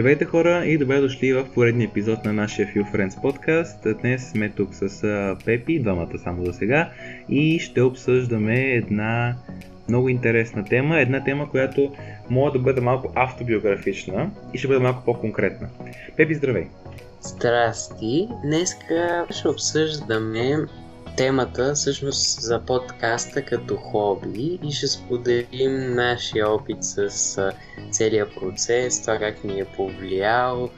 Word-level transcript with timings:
Здравейте 0.00 0.24
хора 0.24 0.64
и 0.66 0.78
добре 0.78 1.00
дошли 1.00 1.32
в 1.32 1.46
поредния 1.54 1.88
епизод 1.88 2.24
на 2.24 2.32
нашия 2.32 2.68
Few 2.68 2.92
Friends 2.92 3.20
подкаст. 3.22 3.86
Днес 4.00 4.30
сме 4.30 4.50
тук 4.50 4.68
с 4.72 5.36
Пепи, 5.44 5.82
двамата 5.82 6.18
само 6.24 6.44
за 6.44 6.52
сега, 6.52 6.90
и 7.28 7.58
ще 7.58 7.82
обсъждаме 7.82 8.60
една 8.60 9.36
много 9.88 10.08
интересна 10.08 10.64
тема, 10.64 11.00
една 11.00 11.24
тема, 11.24 11.50
която 11.50 11.92
може 12.30 12.52
да 12.52 12.58
бъде 12.58 12.80
малко 12.80 13.12
автобиографична 13.14 14.30
и 14.54 14.58
ще 14.58 14.68
бъде 14.68 14.80
малко 14.80 15.04
по-конкретна. 15.04 15.68
Пепи, 16.16 16.34
здравей! 16.34 16.66
Здрасти! 17.20 18.28
Днеска 18.44 19.26
ще 19.30 19.48
обсъждаме 19.48 20.56
темата 21.16 21.74
всъщност 21.74 22.40
за 22.40 22.60
подкаста 22.60 23.44
като 23.44 23.76
хоби 23.76 24.58
и 24.62 24.72
ще 24.72 24.86
споделим 24.86 25.94
нашия 25.94 26.50
опит 26.50 26.78
с 26.80 27.52
целият 27.90 28.34
процес, 28.34 29.00
това 29.00 29.18
как 29.18 29.44
ни 29.44 29.60
е 29.60 29.64
повлиял, 29.64 30.70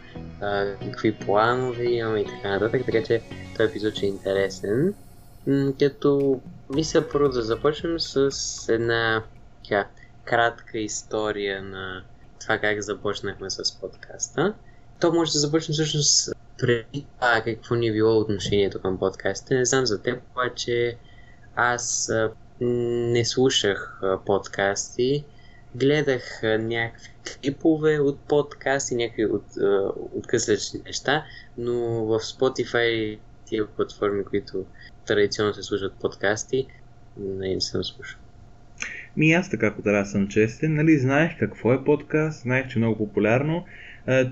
какви 0.81 1.19
планове 1.19 1.85
имаме 1.85 2.21
и 2.21 2.27
така 2.27 2.49
нататък, 2.49 2.83
така 2.87 3.03
че 3.03 3.23
този 3.57 3.71
епизод 3.71 3.95
ще 3.95 4.07
е 4.07 4.09
интересен. 4.09 4.95
Като 5.79 6.41
мисля 6.75 7.09
първо 7.12 7.29
да 7.29 7.43
започнем 7.43 8.01
с 8.01 8.31
една 8.69 9.23
тя, 9.62 9.87
кратка 10.25 10.79
история 10.79 11.62
на 11.62 12.03
това 12.41 12.59
как 12.59 12.83
започнахме 12.83 13.51
с 13.51 13.81
подкаста. 13.81 14.55
То 15.01 15.12
може 15.12 15.33
да 15.33 15.39
започне 15.39 15.73
всъщност 15.73 16.33
преди 16.62 17.07
това 17.15 17.43
какво 17.45 17.75
ни 17.75 17.89
е 17.89 17.93
било 17.93 18.19
отношението 18.19 18.80
към 18.80 18.98
подкастите. 18.98 19.55
Не 19.55 19.65
знам 19.65 19.87
за 19.87 20.03
теб, 20.03 20.23
обаче 20.30 20.97
аз 21.57 22.09
а, 22.11 22.33
не 22.61 23.25
слушах 23.25 24.01
а, 24.03 24.19
подкасти. 24.27 25.25
Гледах 25.75 26.41
някакви 26.42 27.11
клипове 27.42 27.98
от 27.98 28.20
подкасти, 28.28 28.95
някакви 28.95 29.25
от, 29.27 29.45
откъслечни 30.14 30.81
неща, 30.87 31.25
но 31.59 31.75
в 32.05 32.19
Spotify 32.19 33.19
тия 33.44 33.67
платформи, 33.67 34.25
които 34.25 34.65
традиционно 35.06 35.55
се 35.55 35.62
слушат 35.62 35.92
подкасти, 36.00 36.67
не 37.17 37.48
им 37.48 37.61
съм 37.61 37.84
слушал. 37.84 38.20
Ми 39.17 39.33
аз 39.33 39.50
така, 39.50 39.67
ако 39.67 39.83
трябва 39.83 40.06
съм 40.06 40.28
честен, 40.28 40.75
нали, 40.75 40.98
знаех 40.98 41.39
какво 41.39 41.72
е 41.72 41.84
подкаст, 41.84 42.42
знаех, 42.42 42.69
че 42.69 42.78
е 42.78 42.83
много 42.83 42.98
популярно, 42.98 43.65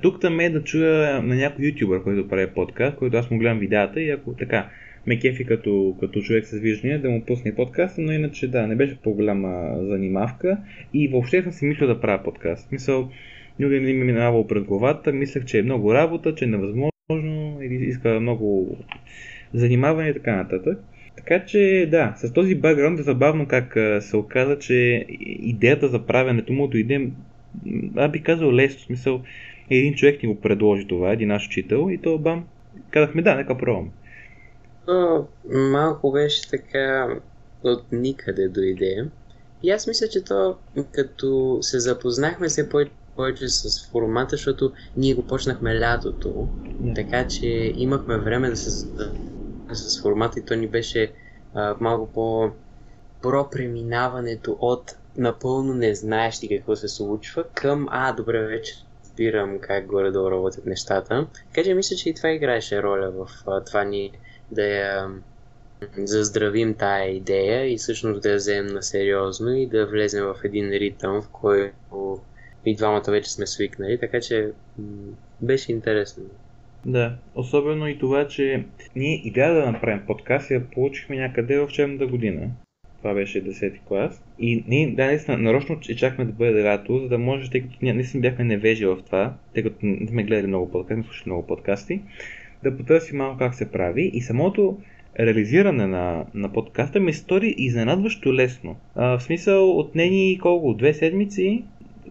тук 0.03 0.21
там 0.21 0.41
е 0.41 0.51
да 0.51 0.65
чуя 0.65 1.23
на 1.23 1.35
някой 1.35 1.67
ютубър, 1.67 2.03
който 2.03 2.29
прави 2.29 2.47
подкаст, 2.47 2.97
който 2.97 3.17
аз 3.17 3.31
му 3.31 3.39
гледам 3.39 3.59
видеята 3.59 4.01
и 4.01 4.11
ако 4.11 4.33
така 4.33 4.69
ме 5.07 5.19
кефи 5.19 5.45
като, 5.45 5.97
като 6.01 6.21
човек 6.21 6.47
с 6.47 6.59
виждане 6.59 6.99
да 6.99 7.11
му 7.11 7.25
пусне 7.25 7.55
подкаст, 7.55 7.99
но 7.99 8.13
иначе 8.13 8.49
да, 8.49 8.67
не 8.67 8.77
беше 8.77 8.99
по-голяма 9.03 9.77
занимавка 9.83 10.59
и 10.95 11.09
въобще 11.09 11.43
съм 11.43 11.53
си 11.53 11.65
мислил 11.65 11.89
да 11.89 12.01
правя 12.01 12.23
подкаст. 12.23 12.73
Мисъл, 12.73 13.11
никога 13.59 13.81
не 13.81 13.93
ми 13.93 14.05
минавало 14.05 14.47
пред 14.47 14.65
главата, 14.65 15.13
мислех, 15.13 15.45
че 15.45 15.59
е 15.59 15.63
много 15.63 15.95
работа, 15.95 16.35
че 16.35 16.45
е 16.45 16.49
невъзможно 16.49 17.59
или 17.63 17.85
иска 17.85 18.21
много 18.21 18.79
занимаване 19.55 20.09
и 20.09 20.15
така 20.15 20.37
нататък. 20.37 20.79
Така 21.17 21.45
че 21.45 21.89
да, 21.91 22.15
с 22.17 22.33
този 22.33 22.55
бакграунд 22.55 22.99
е 22.99 23.03
забавно 23.03 23.47
как 23.47 23.77
се 24.01 24.17
оказа, 24.17 24.59
че 24.59 25.07
идеята 25.43 25.89
за 25.89 26.07
правенето 26.07 26.53
му 26.53 26.69
дойде, 26.69 27.09
аз 27.97 28.11
би 28.11 28.23
казал 28.23 28.53
лесно, 28.53 28.97
в 28.97 29.21
един 29.71 29.95
човек 29.95 30.23
ни 30.23 30.29
го 30.29 30.41
предложи 30.41 30.87
това, 30.87 31.13
един 31.13 31.29
наш 31.29 31.47
учител 31.47 31.89
и 31.91 31.99
то 32.03 32.19
бам, 32.19 32.45
казахме 32.91 33.23
да, 33.23 33.35
нека 33.35 33.59
пробвам. 33.59 33.91
То 34.87 35.27
малко 35.51 36.13
беше 36.13 36.51
така 36.51 37.09
от 37.63 37.85
никъде 37.93 38.49
дойде. 38.49 39.09
И 39.63 39.71
аз 39.71 39.87
мисля, 39.87 40.09
че 40.09 40.25
то 40.25 40.57
като 40.93 41.59
се 41.61 41.81
запознахме 41.81 42.49
се 42.49 42.69
повече 43.17 43.49
с 43.49 43.91
формата, 43.91 44.37
защото 44.37 44.73
ние 44.97 45.15
го 45.15 45.27
почнахме 45.27 45.81
лятото, 45.81 46.29
yeah. 46.29 46.95
така 46.95 47.29
че 47.29 47.73
имахме 47.77 48.19
време 48.19 48.51
да 48.51 48.57
се 48.57 48.71
с 49.73 50.03
формата 50.03 50.41
и 50.41 50.45
то 50.45 50.57
ни 50.57 50.67
беше 50.67 51.13
а, 51.55 51.77
малко 51.81 52.13
по 52.13 52.51
про 53.23 53.51
преминаването 53.51 54.57
от 54.61 54.97
напълно 55.17 55.75
не 55.75 55.95
знаеш 55.95 56.41
ти 56.41 56.49
какво 56.49 56.77
се 56.77 56.89
случва 56.89 57.45
към 57.55 57.87
а, 57.91 58.13
добре 58.13 58.47
вече 58.47 58.75
разбирам 59.21 59.59
как 59.61 59.87
горе-долу 59.87 60.31
работят 60.31 60.67
нещата. 60.67 61.27
Така 61.49 61.65
че 61.65 61.75
мисля, 61.75 61.97
че 61.97 62.09
и 62.09 62.15
това 62.15 62.31
играеше 62.31 62.83
роля 62.83 63.11
в 63.11 63.27
това 63.67 63.85
ни 63.85 64.11
да 64.51 64.67
я 64.67 65.09
заздравим 65.97 66.75
тая 66.75 67.11
идея 67.17 67.73
и 67.73 67.77
всъщност 67.77 68.23
да 68.23 68.31
я 68.31 68.37
вземем 68.37 68.67
на 68.67 68.83
сериозно 68.83 69.55
и 69.55 69.67
да 69.67 69.87
влезем 69.87 70.25
в 70.25 70.37
един 70.45 70.71
ритъм, 70.71 71.23
в 71.23 71.29
който 71.29 72.21
и 72.67 72.77
двамата 72.77 73.05
вече 73.09 73.33
сме 73.33 73.47
свикнали, 73.47 73.99
така 73.99 74.21
че 74.21 74.53
беше 75.41 75.73
интересно. 75.73 76.25
Да, 76.87 77.17
особено 77.35 77.89
и 77.89 77.99
това, 77.99 78.29
че 78.29 78.65
ние 78.97 79.23
идея 79.25 79.55
да 79.55 79.73
направим 79.73 80.07
подкаст 80.07 80.51
я 80.51 80.71
получихме 80.71 81.17
някъде 81.17 81.59
в 81.59 81.65
учебната 81.65 82.07
година. 82.07 82.51
Това 83.03 83.15
беше 83.15 83.45
10 83.45 83.73
клас. 83.89 84.23
И 84.39 84.65
ние, 84.69 84.91
да, 84.91 85.07
наистина, 85.07 85.39
нарочно 85.39 85.81
чакахме 85.81 86.25
да 86.25 86.33
бъде 86.33 86.65
лято, 86.65 86.99
за 86.99 87.09
да 87.09 87.19
може, 87.19 87.51
тъй 87.51 87.61
като 87.61 87.77
ние 87.83 87.95
наистина 87.95 88.21
бяхме 88.21 88.45
невежи 88.45 88.87
в 88.87 88.99
това, 89.07 89.35
тъй 89.55 89.63
като 89.63 89.77
не 89.83 90.07
сме 90.07 90.23
гледали 90.23 90.47
много 90.47 90.71
подкасти, 90.71 90.97
не 90.99 91.05
слушали 91.05 91.31
много 91.31 91.47
подкасти, 91.47 92.01
да 92.63 92.77
потърсим 92.77 93.19
малко 93.19 93.39
как 93.39 93.55
се 93.55 93.73
прави 93.73 94.11
и 94.15 94.21
самото 94.21 94.79
реализиране 95.21 95.87
на, 95.87 96.25
на 96.35 96.53
подкаста 96.53 97.01
ми 97.01 97.13
стори 97.13 97.55
изненадващо 97.59 98.35
лесно. 98.35 98.77
А, 98.95 99.19
в 99.19 99.23
смисъл, 99.23 99.79
отнени 99.79 100.39
колко? 100.43 100.75
Две 100.75 100.95
седмици 100.95 101.65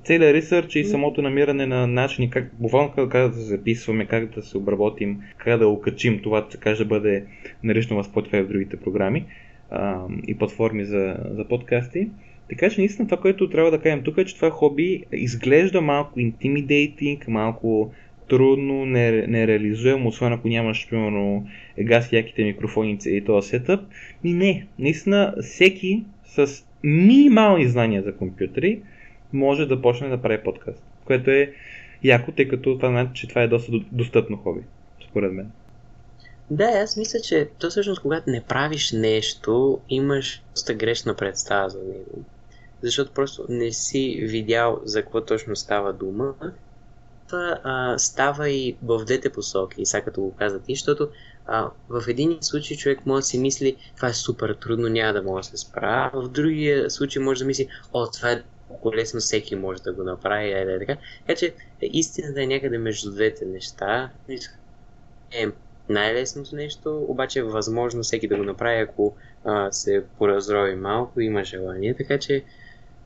целият 0.03 0.35
ресърч 0.35 0.75
и 0.75 0.83
самото 0.83 1.21
намиране 1.21 1.65
на 1.65 1.87
начини, 1.87 2.29
как, 2.29 2.51
буквално 2.59 2.91
как, 2.95 3.09
как 3.09 3.29
да 3.29 3.35
се 3.35 3.41
записваме, 3.41 4.05
как 4.05 4.35
да 4.35 4.41
се 4.41 4.57
обработим, 4.57 5.21
как 5.37 5.59
да 5.59 5.67
окачим 5.67 6.19
това, 6.23 6.47
така 6.47 6.73
да 6.73 6.85
бъде 6.85 7.23
наричано 7.63 8.03
в 8.03 8.07
Spotify 8.07 8.43
в 8.43 8.47
другите 8.47 8.77
програми 8.77 9.25
а, 9.71 10.05
и 10.27 10.37
платформи 10.37 10.85
за, 10.85 11.17
за 11.31 11.45
подкасти. 11.45 12.09
Така 12.49 12.69
че 12.69 12.81
наистина 12.81 13.07
това, 13.07 13.21
което 13.21 13.49
трябва 13.49 13.71
да 13.71 13.81
кажем 13.81 14.03
тук 14.03 14.17
е, 14.17 14.25
че 14.25 14.35
това 14.35 14.49
хоби 14.49 15.03
изглежда 15.11 15.81
малко 15.81 16.19
intimidating, 16.19 17.27
малко 17.27 17.91
трудно, 18.29 18.85
нереализуемо, 18.85 20.09
освен 20.09 20.33
ако 20.33 20.47
нямаш, 20.47 20.89
примерно, 20.89 21.47
газ 21.79 22.13
яките 22.13 22.43
микрофоници 22.43 23.09
и 23.09 23.25
този 23.25 23.49
сетъп. 23.49 23.81
И 24.23 24.33
не, 24.33 24.67
наистина 24.79 25.35
всеки 25.41 26.03
с 26.25 26.65
минимални 26.83 27.67
знания 27.67 28.03
за 28.03 28.15
компютри 28.15 28.79
може 29.33 29.65
да 29.65 29.81
почне 29.81 30.07
да 30.07 30.21
прави 30.21 30.43
подкаст. 30.43 30.83
Което 31.05 31.31
е 31.31 31.51
яко, 32.03 32.31
тъй 32.31 32.47
като 32.47 32.75
това 32.75 32.89
значи, 32.89 33.21
че 33.21 33.27
това 33.27 33.41
е 33.41 33.47
доста 33.47 33.71
достъпно 33.91 34.37
хоби, 34.37 34.61
според 35.09 35.33
мен. 35.33 35.51
Да, 36.49 36.65
аз 36.65 36.97
мисля, 36.97 37.19
че 37.19 37.49
то 37.59 37.69
всъщност 37.69 38.01
когато 38.01 38.29
не 38.29 38.43
правиш 38.43 38.91
нещо, 38.91 39.79
имаш 39.89 40.43
доста 40.53 40.73
грешна 40.73 41.15
представа 41.15 41.69
за 41.69 41.79
него. 41.79 42.23
Защото 42.81 43.11
просто 43.11 43.45
не 43.49 43.71
си 43.71 44.19
видял 44.21 44.81
за 44.83 45.01
какво 45.01 45.21
точно 45.21 45.55
става 45.55 45.93
дума. 45.93 46.33
Това 47.27 47.59
а, 47.63 47.97
става 47.97 48.49
и 48.49 48.77
в 48.83 49.05
двете 49.05 49.29
посоки, 49.29 49.85
сега 49.85 50.03
като 50.03 50.21
го 50.21 50.35
каза 50.35 50.59
ти, 50.59 50.75
защото 50.75 51.09
а, 51.45 51.69
в 51.89 52.03
един 52.07 52.37
случай 52.41 52.77
човек 52.77 53.05
може 53.05 53.21
да 53.21 53.27
си 53.27 53.39
мисли, 53.39 53.75
това 53.95 54.07
е 54.07 54.13
супер 54.13 54.53
трудно, 54.53 54.89
няма 54.89 55.13
да 55.13 55.23
мога 55.23 55.39
да 55.39 55.43
се 55.43 55.57
справя. 55.57 56.21
В 56.21 56.29
другия 56.29 56.89
случай 56.89 57.23
може 57.23 57.39
да 57.39 57.45
мисли, 57.45 57.67
о, 57.93 58.07
това 58.11 58.31
е 58.31 58.43
много 58.69 58.95
лесно, 58.95 59.19
всеки 59.19 59.55
може 59.55 59.81
да 59.81 59.93
го 59.93 60.03
направи, 60.03 60.51
е, 60.51 60.79
така. 60.79 60.97
Така 61.27 61.39
че 61.39 61.53
истината 61.81 62.41
е 62.41 62.47
някъде 62.47 62.77
между 62.77 63.11
двете 63.11 63.45
неща. 63.45 64.09
Е, 65.31 65.47
най-лесното 65.89 66.55
нещо, 66.55 67.05
обаче 67.07 67.39
е 67.39 67.43
възможно 67.43 68.03
всеки 68.03 68.27
да 68.27 68.37
го 68.37 68.43
направи, 68.43 68.79
ако 68.79 69.15
а, 69.45 69.71
се 69.71 70.03
поразрови 70.17 70.75
малко, 70.75 71.21
има 71.21 71.43
желание. 71.43 71.93
Така 71.93 72.17
че 72.17 72.43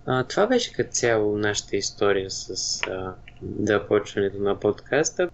а, 0.06 0.24
това 0.24 0.48
беше 0.48 0.74
като 0.74 0.92
цяло 0.92 1.38
нашата 1.38 1.76
история 1.76 2.32
с 2.32 2.82
а, 2.88 3.14
да 3.42 3.88
почването 3.88 4.38
на 4.38 4.60
подкаста. 4.60 5.30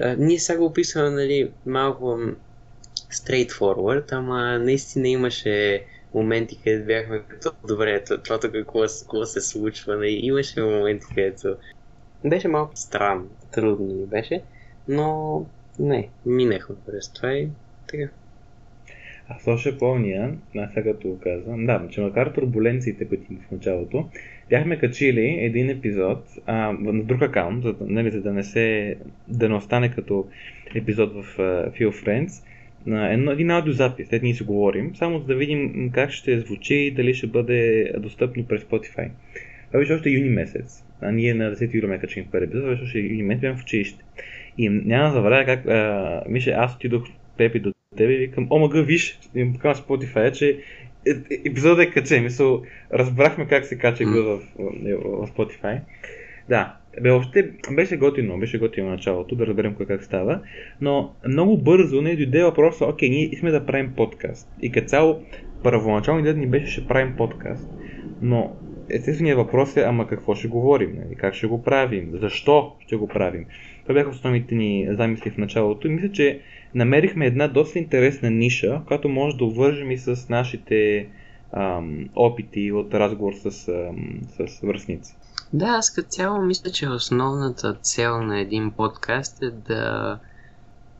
А, 0.00 0.16
ние 0.18 0.38
сега 0.38 0.58
го 0.58 0.64
описваме 0.64 1.10
нали, 1.10 1.50
малко 1.66 2.18
straightforward, 3.12 4.12
ама 4.12 4.58
наистина 4.58 5.08
имаше 5.08 5.84
моменти, 6.14 6.60
където 6.64 6.86
бяхме 6.86 7.22
като 7.28 7.52
добре, 7.68 8.04
това 8.04 8.40
тук 8.40 8.52
какво, 8.52 8.80
какво 8.80 9.24
се 9.24 9.40
случва. 9.40 9.96
Нали? 9.96 10.20
Имаше 10.22 10.62
моменти, 10.62 11.06
където 11.08 11.56
беше 12.24 12.48
малко 12.48 12.72
странно, 12.74 13.28
трудно 13.52 13.86
ни 13.86 14.06
беше, 14.06 14.42
но 14.88 15.46
не, 15.78 16.08
минахме 16.26 16.76
през 16.86 17.12
това 17.12 17.32
и 17.32 17.48
така. 17.86 18.08
Аз 19.28 19.46
още 19.46 19.78
помня, 19.78 20.36
аз 20.56 20.72
сега 20.72 20.92
като 20.92 21.08
го 21.08 21.20
казвам, 21.20 21.66
да, 21.66 21.86
че 21.90 22.00
макар 22.00 22.26
турбуленциите, 22.26 23.08
които 23.08 23.24
в 23.48 23.50
началото, 23.50 24.08
бяхме 24.50 24.78
качили 24.78 25.38
един 25.40 25.70
епизод 25.70 26.24
а, 26.46 26.72
на 26.72 27.04
друг 27.04 27.22
акаунт, 27.22 27.62
за, 27.62 27.74
нали, 27.80 28.10
за 28.10 28.20
да 28.22 28.32
не 28.32 28.42
се, 28.42 28.96
да 29.28 29.48
не 29.48 29.54
остане 29.54 29.90
като 29.90 30.26
епизод 30.74 31.12
в 31.12 31.36
uh, 31.38 31.70
Feel 31.70 32.04
Friends, 32.04 32.44
на 32.86 33.12
едно, 33.12 33.30
един 33.30 33.50
аудиозапис, 33.50 34.08
след 34.08 34.22
ние 34.22 34.34
си 34.34 34.44
говорим, 34.44 34.96
само 34.96 35.18
за 35.18 35.26
да 35.26 35.34
видим 35.34 35.90
как 35.94 36.10
ще 36.10 36.40
звучи 36.40 36.74
и 36.74 36.90
дали 36.90 37.14
ще 37.14 37.26
бъде 37.26 37.92
достъпно 37.98 38.46
през 38.46 38.62
Spotify. 38.62 39.10
Това 39.66 39.80
беше 39.80 39.92
още 39.92 40.10
юни 40.10 40.28
месец. 40.28 40.84
а 41.00 41.12
ние 41.12 41.34
на 41.34 41.56
10 41.56 41.74
юли 41.74 41.86
ме 41.86 41.98
качихме 41.98 42.30
първи 42.32 42.44
епизод, 42.44 42.70
защото 42.70 42.98
и 42.98 43.22
мен 43.22 43.38
бяхме 43.38 43.58
в 43.58 43.62
училище. 43.62 44.04
И 44.58 44.68
няма 44.68 45.08
да 45.08 45.14
забравя 45.14 45.44
как, 45.44 45.66
а, 45.66 46.22
Миша, 46.28 46.50
аз 46.50 46.74
отидох 46.74 47.02
Пепи 47.36 47.60
до 47.60 47.72
тебе 47.96 48.12
и 48.12 48.18
викам, 48.18 48.46
о, 48.50 48.58
мага, 48.58 48.82
виж, 48.82 49.18
им 49.34 49.52
покажа 49.52 49.82
Spotify, 49.82 50.32
че 50.32 50.58
е, 51.06 51.10
е, 51.10 51.40
епизодът 51.46 51.86
е 51.86 51.90
качен. 51.90 52.22
Мисъл, 52.22 52.62
разбрахме 52.92 53.46
как 53.48 53.64
се 53.64 53.78
кача 53.78 54.02
епизод 54.02 54.42
в, 54.42 54.46
в, 54.58 55.26
в 55.26 55.30
Spotify. 55.30 55.80
Да, 56.48 56.76
бе, 57.00 57.10
още 57.10 57.50
беше 57.72 57.96
готино, 57.96 58.38
беше 58.38 58.58
готино 58.58 58.90
началото, 58.90 59.34
да 59.34 59.46
разберем 59.46 59.74
кой 59.74 59.86
как 59.86 60.04
става, 60.04 60.40
но 60.80 61.14
много 61.28 61.58
бързо 61.58 62.02
не 62.02 62.16
дойде 62.16 62.44
въпроса, 62.44 62.84
окей, 62.84 63.10
ние 63.10 63.24
искаме 63.24 63.52
да 63.52 63.66
правим 63.66 63.92
подкаст. 63.96 64.48
И 64.62 64.72
като 64.72 64.86
цяло, 64.86 65.22
първоначално 65.62 66.20
идеята 66.20 66.38
ни 66.38 66.46
беше, 66.46 66.72
ще 66.72 66.86
правим 66.86 67.16
подкаст. 67.16 67.70
Но 68.22 68.56
естественият 68.90 69.38
въпрос 69.38 69.76
е, 69.76 69.80
ама 69.80 70.06
какво 70.06 70.34
ще 70.34 70.48
говорим, 70.48 70.92
нали? 70.94 71.14
как 71.14 71.34
ще 71.34 71.46
го 71.46 71.62
правим, 71.62 72.10
защо 72.14 72.76
ще 72.86 72.96
го 72.96 73.08
правим. 73.08 73.44
Това 73.82 73.94
бяха 73.94 74.10
основните 74.10 74.54
ни 74.54 74.88
замисли 74.90 75.30
в 75.30 75.38
началото 75.38 75.86
и 75.86 75.90
мисля, 75.90 76.12
че 76.12 76.40
намерихме 76.74 77.26
една 77.26 77.48
доста 77.48 77.78
интересна 77.78 78.30
ниша, 78.30 78.82
която 78.86 79.08
може 79.08 79.36
да 79.36 79.44
обвържем 79.44 79.90
и 79.90 79.98
с 79.98 80.28
нашите 80.28 81.08
ам, 81.52 82.08
опити 82.14 82.72
от 82.72 82.94
разговор 82.94 83.32
с, 83.34 83.68
ам, 83.68 84.20
с 84.38 84.60
връзници. 84.62 85.16
Да, 85.52 85.66
аз 85.66 85.90
като 85.90 86.08
цяло 86.08 86.42
мисля, 86.42 86.70
че 86.70 86.88
основната 86.88 87.74
цел 87.74 88.22
на 88.22 88.40
един 88.40 88.70
подкаст 88.70 89.42
е 89.42 89.50
да, 89.50 90.18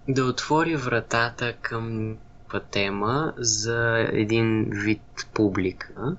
да 0.08 0.24
отвори 0.24 0.76
вратата 0.76 1.54
към 1.62 2.16
тема 2.60 3.32
за 3.36 4.06
един 4.12 4.70
вид 4.70 5.02
публика. 5.34 6.16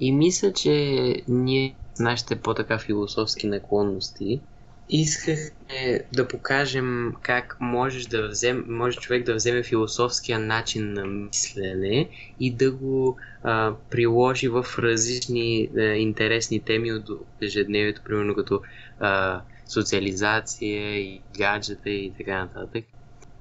И 0.00 0.12
мисля, 0.12 0.52
че 0.52 0.72
ние, 1.28 1.76
нашите 1.98 2.36
по-така 2.36 2.78
философски 2.78 3.46
наклонности, 3.46 4.40
искахме 4.88 6.04
да 6.12 6.28
покажем 6.28 7.14
как 7.22 7.56
можеш 7.60 8.06
да 8.06 8.28
взем, 8.28 8.64
може 8.68 8.98
човек 8.98 9.26
да 9.26 9.34
вземе 9.34 9.62
философския 9.62 10.38
начин 10.38 10.92
на 10.92 11.06
мислене 11.06 12.10
и 12.40 12.54
да 12.54 12.72
го 12.72 13.16
а, 13.42 13.74
приложи 13.90 14.48
в 14.48 14.66
различни 14.78 15.70
а, 15.76 15.80
интересни 15.82 16.60
теми 16.60 16.92
от 16.92 17.08
ежедневието, 17.42 18.02
примерно 18.04 18.34
като 18.34 18.62
а, 19.00 19.42
социализация 19.68 20.98
и 20.98 21.22
гаджета 21.38 21.90
и 21.90 22.12
така 22.18 22.38
нататък. 22.38 22.84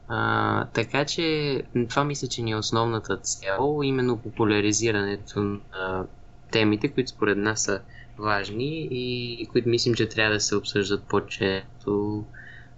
А, 0.07 0.65
така 0.65 1.05
че 1.05 1.63
това 1.89 2.03
мисля, 2.03 2.27
че 2.27 2.41
ни 2.41 2.51
е 2.51 2.55
основната 2.55 3.17
цел, 3.17 3.79
именно 3.83 4.21
популяризирането 4.21 5.43
на 5.43 6.07
темите, 6.51 6.87
които 6.87 7.09
според 7.09 7.37
нас 7.37 7.63
са 7.63 7.81
важни 8.19 8.87
и 8.91 9.47
които 9.51 9.69
мислим, 9.69 9.93
че 9.93 10.09
трябва 10.09 10.33
да 10.33 10.39
се 10.39 10.55
обсъждат 10.55 11.03
по-често 11.09 12.23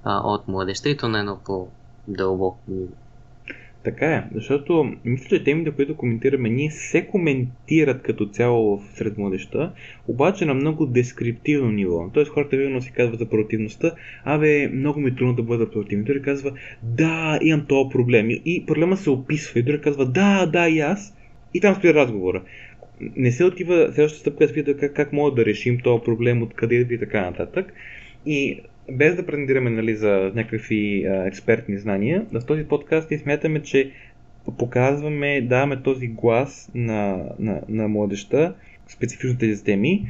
от 0.05 0.47
младеща 0.47 0.89
и 0.89 0.97
то 0.97 1.09
на 1.09 1.19
едно 1.19 1.39
по-дълбоко 1.45 2.59
ниво. 2.67 2.93
Така 3.83 4.05
е, 4.05 4.23
защото 4.35 4.93
мисля, 5.05 5.37
че 5.37 5.43
темите, 5.43 5.71
които 5.71 5.97
коментираме 5.97 6.49
ние, 6.49 6.71
се 6.71 7.05
коментират 7.05 8.01
като 8.01 8.25
цяло 8.25 8.81
сред 8.93 9.17
младеща, 9.17 9.71
обаче 10.07 10.45
на 10.45 10.53
много 10.53 10.85
дескриптивно 10.85 11.71
ниво. 11.71 12.09
Тоест 12.13 12.31
хората 12.31 12.57
винаги 12.57 12.85
си 12.85 12.91
казват 12.91 13.19
за 13.19 13.29
противността, 13.29 13.91
абе, 14.23 14.67
много 14.67 14.99
ми 14.99 15.09
е 15.09 15.15
трудно 15.15 15.33
да 15.33 15.43
бъда 15.43 15.71
противен. 15.71 16.05
Той 16.05 16.21
казва, 16.21 16.51
да, 16.83 17.39
имам 17.41 17.65
този 17.65 17.89
проблем. 17.89 18.29
И 18.29 18.63
проблема 18.67 18.97
се 18.97 19.09
описва. 19.09 19.59
И 19.59 19.65
той 19.65 19.81
казва, 19.81 20.05
да, 20.05 20.45
да, 20.45 20.69
и 20.69 20.79
аз. 20.79 21.17
И 21.53 21.61
там 21.61 21.75
стои 21.75 21.93
разговора 21.93 22.43
не 22.99 23.31
се 23.31 23.43
отива 23.43 23.75
следващата 23.93 24.19
стъпка 24.19 24.47
се 24.47 24.53
пита 24.53 24.77
как, 24.77 24.93
как 24.93 25.13
мога 25.13 25.31
да 25.31 25.45
решим 25.45 25.79
този 25.79 26.03
проблем, 26.03 26.41
откъде 26.41 26.75
идва 26.75 26.93
и 26.93 26.99
така 26.99 27.21
нататък. 27.21 27.73
И 28.25 28.61
без 28.91 29.15
да 29.15 29.25
претендираме 29.25 29.69
нали, 29.69 29.95
за 29.95 30.31
някакви 30.35 31.05
а, 31.05 31.27
експертни 31.27 31.77
знания, 31.77 32.25
в 32.31 32.45
този 32.45 32.63
подкаст 32.63 33.11
ние 33.11 33.19
смятаме, 33.19 33.61
че 33.61 33.91
показваме, 34.57 35.41
даваме 35.41 35.81
този 35.81 36.07
глас 36.07 36.71
на, 36.75 37.23
на, 37.39 37.61
на 37.69 37.87
младеща, 37.87 38.55
специфично 38.87 39.37
тези 39.37 39.63
теми, 39.63 40.07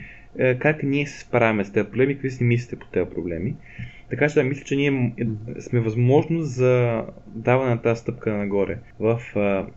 как 0.60 0.84
ние 0.84 1.08
се 1.08 1.20
справяме 1.20 1.66
с 1.66 1.72
тези 1.72 1.90
проблеми, 1.90 2.14
какви 2.14 2.32
си 2.32 2.44
мислите 2.44 2.76
по 2.76 2.88
тези 2.88 3.10
проблеми. 3.10 3.56
Така 4.10 4.30
че 4.30 4.34
да 4.34 4.44
мисля, 4.44 4.64
че 4.64 4.76
ние 4.76 5.14
сме 5.60 5.80
възможност 5.80 6.52
за 6.52 7.04
даване 7.28 7.70
на 7.70 7.82
тази 7.82 8.02
стъпка 8.02 8.38
нагоре 8.38 8.78
в, 9.00 9.22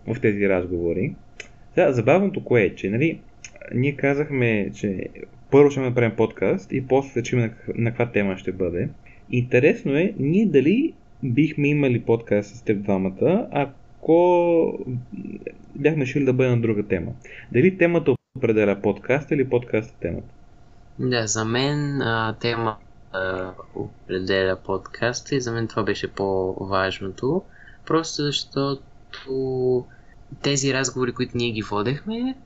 в 0.07 0.21
тези 0.23 0.49
разговори. 0.49 1.15
Сега, 1.75 1.93
забавното 1.93 2.45
кое 2.45 2.63
е, 2.63 2.75
че 2.75 2.91
нали, 2.91 3.21
ние 3.75 3.97
казахме, 3.97 4.71
че 4.75 5.09
първо 5.51 5.71
ще 5.71 5.81
направим 5.81 6.17
подкаст 6.17 6.73
и 6.73 6.87
после 6.89 7.25
ще 7.25 7.37
на, 7.37 7.51
на 7.75 7.91
каква 7.91 8.13
тема 8.13 8.39
ще 8.39 8.53
бъде. 8.53 8.89
Интересно 9.31 9.97
е, 9.97 10.15
ние 10.19 10.47
дали 10.47 10.93
бихме 11.23 11.69
имали 11.69 12.01
подкаст 12.01 12.57
с 12.57 12.63
теб 12.63 12.83
двамата, 12.83 13.49
ако 13.51 14.79
бяхме 15.75 16.05
решили 16.05 16.25
да 16.25 16.33
бъде 16.33 16.51
на 16.51 16.61
друга 16.61 16.83
тема. 16.83 17.13
Дали 17.53 17.79
темата 17.79 18.15
определя 18.39 18.81
подкаст 18.83 19.31
или 19.31 19.49
подкаст 19.49 19.91
е 19.91 20.01
темата? 20.01 20.29
Да, 20.99 21.27
за 21.27 21.45
мен 21.45 22.03
а, 22.03 22.37
тема 22.41 22.77
а, 23.13 23.53
определя 23.75 24.57
подкаста 24.65 25.35
и 25.35 25.41
за 25.41 25.53
мен 25.53 25.69
това 25.69 25.83
беше 25.83 26.13
по-важното. 26.13 27.43
Просто 27.87 28.23
защото 28.23 28.81
тези 30.43 30.75
разговори, 30.75 31.13
които 31.13 31.37
ние 31.37 31.51
ги 31.51 31.63
водехме, 31.63 32.37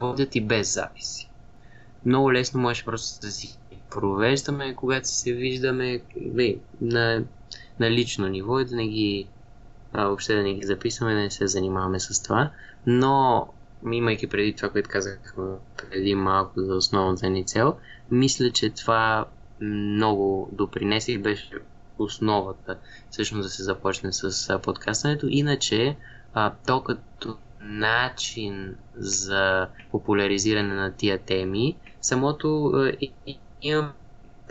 водят 0.00 0.36
и 0.36 0.40
без 0.40 0.74
записи. 0.74 1.30
Много 2.06 2.32
лесно 2.32 2.60
можеш 2.60 2.84
просто 2.84 3.26
да 3.26 3.32
си 3.32 3.58
провеждаме, 3.90 4.74
когато 4.74 5.08
си 5.08 5.14
се 5.14 5.32
виждаме 5.32 6.00
бе, 6.16 6.56
на, 6.80 7.24
на 7.80 7.90
лично 7.90 8.28
ниво 8.28 8.60
и 8.60 8.64
да 8.64 8.76
не 8.76 8.88
ги 8.88 9.28
а, 9.92 10.06
въобще 10.06 10.34
да 10.34 10.42
не 10.42 10.54
ги 10.54 10.66
записваме, 10.66 11.14
да 11.14 11.20
не 11.20 11.30
се 11.30 11.46
занимаваме 11.46 12.00
с 12.00 12.22
това. 12.22 12.50
Но, 12.86 13.46
имайки 13.92 14.26
преди 14.26 14.52
това, 14.52 14.68
което 14.68 14.90
казах 14.90 15.34
преди 15.76 16.14
малко 16.14 16.60
за 16.60 16.74
основната 16.74 17.30
ни 17.30 17.44
цел, 17.44 17.76
мисля, 18.10 18.50
че 18.50 18.70
това 18.70 19.24
много 19.60 20.48
допринесе 20.52 21.12
и 21.12 21.18
беше 21.18 21.50
основата 21.98 22.78
всъщност 23.10 23.46
да 23.46 23.50
се 23.50 23.62
започне 23.62 24.12
с 24.12 24.58
подкастването. 24.58 25.26
Иначе, 25.30 25.96
а, 26.34 26.52
то 26.66 26.82
като 26.82 27.36
начин 27.60 28.76
за 28.96 29.68
популяризиране 29.90 30.74
на 30.74 30.92
тия 30.92 31.18
теми, 31.18 31.76
самото 32.00 32.72
е, 33.00 33.08
имам 33.62 33.92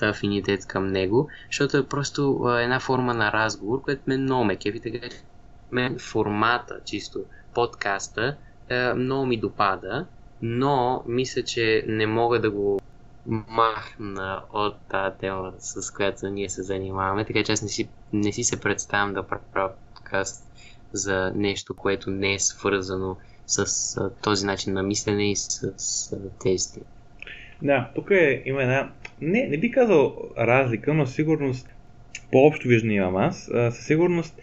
афинитет 0.01 0.65
към 0.65 0.87
него, 0.87 1.29
защото 1.47 1.77
е 1.77 1.87
просто 1.87 2.41
а, 2.43 2.61
една 2.61 2.79
форма 2.79 3.13
на 3.13 3.31
разговор, 3.31 3.81
което 3.81 4.01
ме 4.07 4.17
много 4.17 4.43
ме 4.43 4.55
кефи, 4.55 4.79
така 4.79 5.07
мен 5.71 5.99
формата, 5.99 6.79
чисто 6.85 7.19
подкаста, 7.53 8.37
е, 8.69 8.93
много 8.93 9.25
ми 9.25 9.37
допада, 9.37 10.05
но 10.41 11.03
мисля, 11.07 11.43
че 11.43 11.83
не 11.87 12.07
мога 12.07 12.41
да 12.41 12.51
го 12.51 12.79
махна 13.25 14.41
от 14.53 14.75
тази 14.89 15.17
тема, 15.17 15.53
с 15.57 15.91
която 15.91 16.29
ние 16.29 16.49
се 16.49 16.63
занимаваме, 16.63 17.25
така 17.25 17.43
че 17.43 17.51
аз 17.51 17.61
не 17.61 17.67
си, 17.67 17.89
не 18.13 18.31
си 18.31 18.43
се 18.43 18.61
представям 18.61 19.13
да 19.13 19.23
правя 19.23 19.71
подкаст 19.93 20.49
за 20.93 21.31
нещо, 21.35 21.75
което 21.75 22.11
не 22.11 22.33
е 22.33 22.39
свързано 22.39 23.17
с 23.45 23.97
а, 23.97 24.09
този 24.23 24.45
начин 24.45 24.73
на 24.73 24.83
мислене 24.83 25.31
и 25.31 25.35
с, 25.35 25.73
с 25.77 26.15
действие. 26.43 26.83
Да, 27.61 27.91
тук 27.95 28.11
е, 28.11 28.43
има 28.45 28.61
една, 28.61 28.91
не, 29.21 29.47
не 29.47 29.57
би 29.57 29.71
казал 29.71 30.17
разлика, 30.37 30.93
но 30.93 31.05
сигурност 31.05 31.69
по-общо 32.31 32.67
виждане 32.67 32.93
имам 32.93 33.15
аз. 33.15 33.49
А, 33.53 33.71
със 33.71 33.85
сигурност 33.85 34.41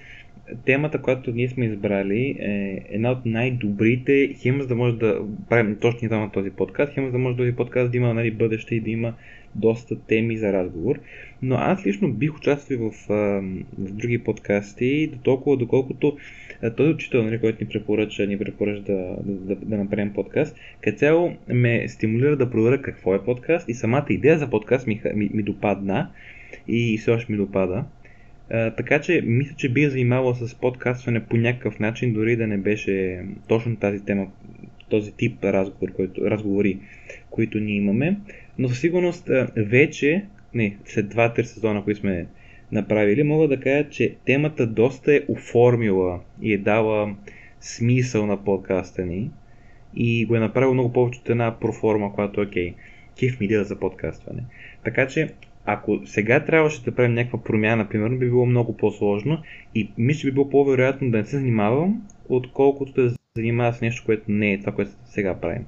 темата, 0.65 1.03
която 1.03 1.31
ние 1.31 1.49
сме 1.49 1.65
избрали 1.65 2.37
е 2.41 2.85
една 2.89 3.11
от 3.11 3.27
най-добрите, 3.27 4.35
хем 4.43 4.61
за 4.61 4.67
да 4.67 4.75
може 4.75 4.97
да 4.97 5.21
правим 5.49 5.77
точно 5.81 6.09
на 6.11 6.33
този 6.33 6.51
подкаст, 6.51 6.93
хем 6.93 7.07
за 7.07 7.13
да 7.13 7.19
може 7.19 7.37
този 7.37 7.57
подкаст 7.57 7.91
да 7.91 7.97
има 7.97 8.15
нали, 8.15 8.31
бъдеще 8.31 8.75
и 8.75 8.81
да 8.81 8.91
има 8.91 9.15
доста 9.55 9.97
теми 10.01 10.37
за 10.37 10.53
разговор. 10.53 10.99
Но 11.43 11.55
аз 11.55 11.87
лично 11.87 12.13
бих 12.13 12.37
участвал 12.37 12.91
в, 12.91 13.09
в 13.09 13.93
други 13.93 14.19
подкасти, 14.19 15.07
до 15.07 15.19
толкова 15.19 15.57
доколкото 15.57 16.17
този 16.77 16.93
учител, 16.93 17.23
нали, 17.23 17.41
който 17.41 17.65
ни 17.65 17.71
препоръча, 17.71 18.27
ни 18.27 18.39
препоръча 18.39 18.83
да, 18.83 19.17
да, 19.25 19.57
да, 19.57 19.77
направим 19.77 20.13
подкаст, 20.13 20.57
като 20.81 20.99
цяло 20.99 21.37
ме 21.49 21.89
стимулира 21.89 22.37
да 22.37 22.51
проверя 22.51 22.83
какво 22.83 23.15
е 23.15 23.25
подкаст 23.25 23.69
и 23.69 23.75
самата 23.75 24.07
идея 24.11 24.39
за 24.39 24.51
подкаст 24.51 24.87
ми, 24.87 25.03
ми, 25.15 25.31
ми 25.35 25.43
допадна 25.43 26.11
и 26.69 26.99
все 26.99 27.11
още 27.11 27.33
ми 27.33 27.39
допада. 27.39 27.85
Така 28.51 29.01
че 29.01 29.23
мисля, 29.25 29.55
че 29.57 29.73
бих 29.73 29.89
занимавал 29.89 30.35
с 30.35 30.55
подкастване 30.55 31.25
по 31.25 31.37
някакъв 31.37 31.79
начин, 31.79 32.13
дори 32.13 32.37
да 32.37 32.47
не 32.47 32.59
беше 32.59 33.25
точно 33.49 33.77
тази 33.77 34.05
тема, 34.05 34.27
този 34.89 35.13
тип 35.13 35.45
разговор, 35.45 35.93
който, 35.93 36.31
разговори, 36.31 36.79
които 37.31 37.59
ние 37.59 37.77
имаме. 37.77 38.17
Но 38.59 38.69
със 38.69 38.81
сигурност 38.81 39.31
вече, 39.57 40.25
не, 40.55 40.77
след 40.85 41.15
2-3 41.15 41.43
сезона, 41.43 41.85
които 41.85 42.01
сме 42.01 42.27
направили, 42.73 43.23
мога 43.23 43.49
да 43.49 43.61
кажа, 43.61 43.89
че 43.91 44.17
темата 44.27 44.67
доста 44.67 45.15
е 45.15 45.21
оформила 45.29 46.21
и 46.43 46.53
е 46.53 46.59
дала 46.59 47.15
смисъл 47.61 48.27
на 48.27 48.45
подкаста 48.45 49.07
ни 49.07 49.31
и 49.95 50.27
го 50.27 50.37
е 50.37 50.41
направил 50.41 50.75
много 50.75 50.93
повече 50.93 51.21
от 51.21 51.31
една 51.31 51.61
проформа, 51.61 52.13
която 52.13 52.41
е 52.41 52.45
окей. 52.45 52.75
кеф 53.19 53.41
ми 53.41 53.49
за 53.51 53.79
подкастване. 53.79 54.43
Така 54.85 55.07
че, 55.07 55.29
ако 55.65 56.01
сега 56.05 56.45
трябваше 56.45 56.85
да 56.85 56.95
правим 56.95 57.15
някаква 57.15 57.43
промяна, 57.43 57.89
примерно, 57.89 58.19
би 58.19 58.27
било 58.27 58.47
много 58.47 58.77
по-сложно 58.77 59.43
и 59.75 59.91
мисля, 59.99 60.27
би 60.27 60.33
било 60.33 60.51
по-вероятно 60.51 61.11
да 61.11 61.19
не 61.19 61.25
се 61.25 61.39
занимавам, 61.39 62.03
отколкото 62.29 62.93
да 62.93 63.11
се 63.11 63.17
занимава 63.37 63.73
с 63.73 63.81
нещо, 63.81 64.03
което 64.07 64.25
не 64.29 64.53
е 64.53 64.61
това, 64.61 64.73
което 64.73 64.91
сега 65.05 65.41
правим. 65.41 65.67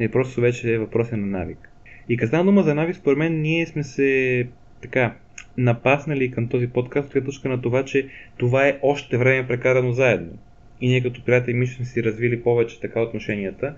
Не, 0.00 0.10
просто 0.10 0.40
вече 0.40 0.74
е 0.74 0.78
въпрос 0.78 1.10
на 1.10 1.18
навик. 1.18 1.70
И 2.10 2.16
казвам 2.16 2.46
дума 2.46 2.62
за 2.62 2.74
навик, 2.74 2.96
според 2.96 3.18
мен 3.18 3.40
ние 3.40 3.66
сме 3.66 3.84
се 3.84 4.48
така 4.82 5.14
напаснали 5.56 6.30
към 6.30 6.48
този 6.48 6.66
подкаст, 6.66 7.12
като 7.12 7.26
точка 7.26 7.48
на 7.48 7.62
това, 7.62 7.84
че 7.84 8.08
това 8.38 8.66
е 8.66 8.78
още 8.82 9.18
време 9.18 9.48
прекарано 9.48 9.92
заедно. 9.92 10.38
И 10.80 10.88
ние 10.88 11.02
като 11.02 11.24
приятели 11.24 11.54
мисля 11.54 11.74
сме 11.74 11.84
си 11.84 12.02
развили 12.02 12.42
повече 12.42 12.80
така 12.80 13.00
отношенията, 13.00 13.74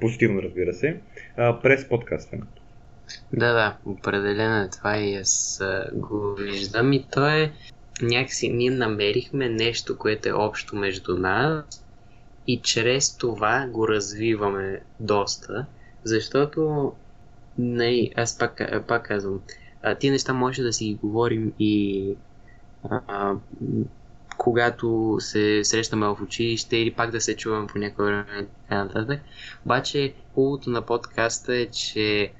позитивно 0.00 0.42
разбира 0.42 0.72
се, 0.72 0.96
през 1.36 1.88
подкастването. 1.88 2.62
Да, 3.32 3.52
да, 3.52 3.76
определено 3.84 4.64
е 4.64 4.70
това 4.70 4.98
и 4.98 5.14
аз 5.14 5.62
го 5.94 6.34
виждам 6.34 6.92
и 6.92 7.04
то 7.12 7.28
е 7.28 7.52
някакси 8.02 8.48
ние 8.48 8.70
намерихме 8.70 9.48
нещо, 9.48 9.98
което 9.98 10.28
е 10.28 10.32
общо 10.32 10.76
между 10.76 11.16
нас 11.16 11.64
и 12.46 12.60
чрез 12.62 13.16
това 13.16 13.66
го 13.72 13.88
развиваме 13.88 14.80
доста, 15.00 15.66
защото 16.04 16.92
не, 17.58 18.10
аз 18.16 18.38
пак, 18.38 18.84
пак 18.88 19.06
казвам, 19.06 19.40
а, 19.82 19.94
тия 19.94 20.12
неща 20.12 20.32
може 20.32 20.62
да 20.62 20.72
си 20.72 20.84
ги 20.84 20.94
говорим 20.94 21.52
и 21.58 22.14
а, 22.90 23.34
когато 24.38 25.16
се 25.20 25.64
срещаме 25.64 26.06
в 26.06 26.18
училище 26.22 26.76
или 26.76 26.92
пак 26.92 27.10
да 27.10 27.20
се 27.20 27.36
чувам 27.36 27.66
по 27.66 27.78
някое 27.78 28.06
време 28.06 28.26
и 28.40 28.46
така 28.62 28.84
нататък. 28.84 29.20
Обаче 29.64 30.14
хубавото 30.34 30.70
на 30.70 30.82
подкаста 30.82 31.56
е, 31.56 31.66
че 31.66 32.32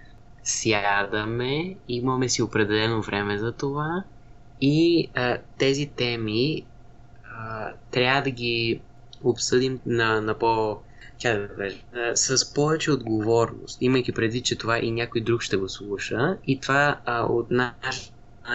сядаме, 0.42 1.76
имаме 1.88 2.28
си 2.28 2.42
определено 2.42 3.02
време 3.02 3.38
за 3.38 3.52
това 3.52 4.04
и 4.60 5.08
а, 5.14 5.38
тези 5.58 5.86
теми 5.86 6.66
а, 7.38 7.72
трябва 7.90 8.22
да 8.22 8.30
ги 8.30 8.80
обсъдим 9.22 9.80
на, 9.86 10.20
на 10.20 10.38
по... 10.38 10.78
Тя 11.18 11.38
да 11.38 11.48
кажа, 11.48 11.76
с 12.14 12.54
повече 12.54 12.92
отговорност, 12.92 13.78
имайки 13.82 14.12
преди, 14.12 14.42
че 14.42 14.58
това 14.58 14.78
и 14.78 14.90
някой 14.90 15.20
друг 15.20 15.42
ще 15.42 15.56
го 15.56 15.68
слуша 15.68 16.38
и 16.46 16.60
това 16.60 17.00
а, 17.04 17.22
от 17.22 17.50
наша 17.50 18.12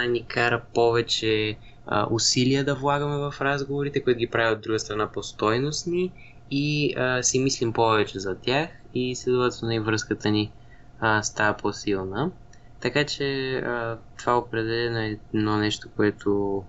ни 0.07 0.25
кара 0.27 0.61
повече 0.73 1.57
а, 1.85 2.07
усилия 2.11 2.63
да 2.63 2.75
влагаме 2.75 3.17
в 3.17 3.33
разговорите, 3.41 4.03
които 4.03 4.17
ги 4.17 4.27
правят 4.27 4.57
от 4.57 4.63
друга 4.63 4.79
страна 4.79 5.11
по-стойностни 5.11 6.11
и 6.51 6.93
а, 6.97 7.23
си 7.23 7.39
мислим 7.39 7.73
повече 7.73 8.19
за 8.19 8.35
тях 8.35 8.69
и 8.93 9.15
следователно 9.15 9.73
и 9.73 9.79
връзката 9.79 10.29
ни 10.31 10.51
а, 10.99 11.23
става 11.23 11.57
по-силна. 11.57 12.31
Така 12.79 13.05
че 13.05 13.55
а, 13.55 13.97
това 14.17 14.37
определено 14.37 14.99
е 14.99 15.19
едно 15.33 15.57
нещо, 15.57 15.89
което 15.95 16.63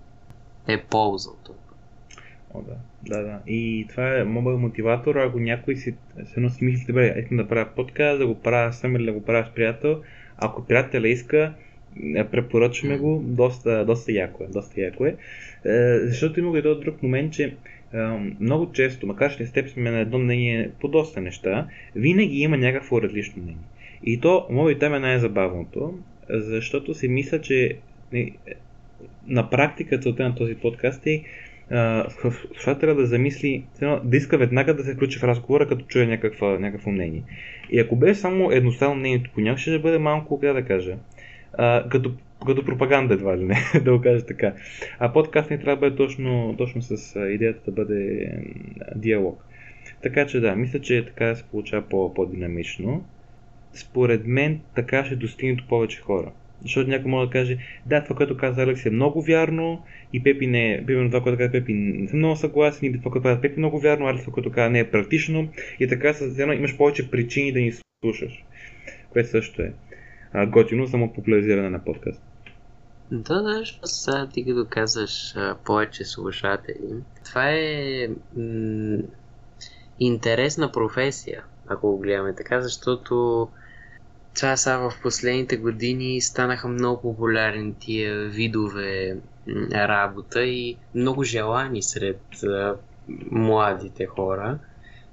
е 0.67 0.83
полза 0.83 1.29
от 1.29 1.43
това. 1.43 1.62
О, 2.53 2.61
да. 2.61 2.75
Да, 3.05 3.23
да. 3.23 3.39
И 3.47 3.85
това 3.89 4.17
е 4.17 4.23
моят 4.23 4.59
мотиватор, 4.59 5.15
ако 5.15 5.39
някой 5.39 5.75
си, 5.75 5.95
се 6.25 6.49
си 6.49 6.63
мисли, 6.63 6.85
добре, 6.87 7.15
искам 7.19 7.37
да 7.37 7.47
правя 7.47 7.69
подкаст, 7.75 8.19
да 8.19 8.27
го 8.27 8.41
правя 8.41 8.73
сам 8.73 8.95
или 8.95 9.05
да 9.05 9.13
го 9.13 9.25
правя 9.25 9.45
с 9.45 9.53
приятел. 9.53 10.01
Ако 10.37 10.65
приятеля 10.65 11.07
иска, 11.07 11.53
е, 12.15 12.23
препоръчваме 12.23 12.97
го, 12.97 13.23
доста, 13.25 13.85
доста 13.85 14.11
яко 14.11 14.43
е. 14.43 14.47
Доста 14.47 14.81
яко 14.81 15.05
е. 15.05 15.15
е 15.65 15.99
защото 15.99 16.39
има 16.39 16.57
и 16.57 16.61
друг 16.61 17.03
момент, 17.03 17.33
че 17.33 17.43
е, 17.43 17.97
много 18.39 18.71
често, 18.71 19.07
макар 19.07 19.37
че 19.37 19.45
с 19.45 19.51
теб 19.51 19.69
сме 19.69 19.91
на 19.91 19.99
едно 19.99 20.19
мнение 20.19 20.71
по 20.81 20.87
доста 20.87 21.21
неща, 21.21 21.67
винаги 21.95 22.39
има 22.39 22.57
някакво 22.57 23.01
различно 23.01 23.43
мнение. 23.43 23.63
И 24.03 24.19
то, 24.19 24.47
моят 24.49 24.79
там 24.79 24.93
е 24.93 24.99
най-забавното, 24.99 25.99
защото 26.29 26.93
си 26.93 27.07
мисля, 27.07 27.41
че 27.41 27.77
на 29.27 29.49
практика 29.49 29.99
целта 29.99 30.23
на 30.23 30.35
този 30.35 30.55
подкаст 30.55 31.07
е 31.07 31.23
слушателя 32.53 32.95
да 32.95 33.05
замисли, 33.05 33.65
да 34.03 34.17
иска 34.17 34.37
веднага 34.37 34.73
да 34.73 34.83
се 34.83 34.93
включи 34.93 35.19
в 35.19 35.23
разговора, 35.23 35.67
като 35.67 35.85
чуе 35.85 36.05
някаква, 36.05 36.59
някакво 36.59 36.91
мнение. 36.91 37.23
И 37.71 37.79
ако 37.79 37.95
беше 37.95 38.19
само 38.19 38.51
едностранно 38.51 38.95
мнението 38.95 39.31
по 39.35 39.57
ще 39.57 39.79
бъде 39.79 39.97
малко, 39.97 40.39
как 40.39 40.53
да 40.53 40.65
кажа, 40.65 40.97
а, 41.57 41.89
като, 41.89 42.11
като 42.47 42.65
пропаганда 42.65 43.13
едва 43.13 43.37
ли 43.37 43.43
не, 43.43 43.55
да 43.83 43.97
го 43.97 44.01
кажа 44.01 44.25
така. 44.25 44.53
А 44.99 45.13
подкаст 45.13 45.49
не 45.49 45.57
трябва 45.57 45.75
да 45.75 45.79
бъде 45.79 45.95
точно, 45.95 46.55
точно 46.57 46.81
с 46.81 47.19
идеята 47.19 47.71
да 47.71 47.71
бъде 47.71 48.31
диалог. 48.95 49.45
Така 50.03 50.25
че 50.25 50.39
да, 50.39 50.55
мисля, 50.55 50.81
че 50.81 51.05
така 51.05 51.35
се 51.35 51.43
получава 51.43 51.89
по- 51.89 52.13
по-динамично. 52.13 53.05
Според 53.73 54.27
мен 54.27 54.59
така 54.75 55.05
ще 55.05 55.15
достигне 55.15 55.55
до 55.55 55.67
повече 55.67 56.01
хора. 56.01 56.31
Защото 56.63 56.89
някой 56.89 57.11
може 57.11 57.27
да 57.27 57.31
каже, 57.31 57.57
да, 57.85 58.03
това, 58.03 58.15
което 58.15 58.37
каза 58.37 58.63
Алекс 58.63 58.85
е 58.85 58.89
много 58.89 59.21
вярно 59.21 59.83
и 60.13 60.23
Пепи 60.23 60.47
не 60.47 60.73
е, 60.73 60.85
примерно 60.85 61.09
това, 61.09 61.23
което 61.23 61.37
каза 61.37 61.51
Пепи 61.51 61.73
не 61.73 62.07
съм 62.07 62.19
много 62.19 62.35
съгласен. 62.35 62.89
И 62.89 62.99
това, 62.99 63.11
което 63.11 63.23
каза 63.23 63.41
Пепи 63.41 63.55
е 63.55 63.57
много 63.57 63.79
вярно, 63.79 64.07
Алекс 64.07 64.23
това, 64.23 64.33
което 64.33 64.51
каза 64.51 64.69
не 64.69 64.79
е 64.79 64.91
практично. 64.91 65.49
И 65.79 65.87
така 65.87 66.13
с 66.13 66.39
едно 66.39 66.53
имаш 66.53 66.77
повече 66.77 67.11
причини 67.11 67.51
да 67.51 67.59
ни 67.59 67.71
слушаш, 68.03 68.43
което 69.09 69.29
също 69.29 69.61
е 69.61 69.73
а, 70.33 70.45
готино 70.45 70.87
само 70.87 71.13
популяризиране 71.13 71.69
на 71.69 71.83
подкаст. 71.83 72.21
Да, 73.11 73.41
да, 73.41 73.63
сега 73.83 74.29
ти 74.33 74.45
като 74.45 74.67
казваш 74.69 75.35
повече 75.65 76.05
слушатели, 76.05 77.03
това 77.25 77.49
е 77.49 78.07
м- 78.37 79.03
интересна 79.99 80.71
професия, 80.71 81.43
ако 81.67 81.91
го 81.91 81.99
гледаме 81.99 82.35
така, 82.35 82.61
защото 82.61 83.47
това 84.35 84.57
са 84.57 84.77
в 84.77 84.93
последните 85.01 85.57
години 85.57 86.21
станаха 86.21 86.67
много 86.67 87.01
популярни 87.01 87.73
тия 87.79 88.29
видове 88.29 89.17
работа 89.71 90.43
и 90.43 90.77
много 90.95 91.23
желани 91.23 91.83
сред 91.83 92.43
а, 92.43 92.75
младите 93.31 94.05
хора, 94.05 94.59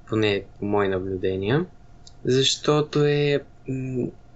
поне 0.09 0.45
по 0.59 0.65
мои 0.65 0.89
наблюдения, 0.89 1.67
защото 2.25 3.05
е 3.05 3.41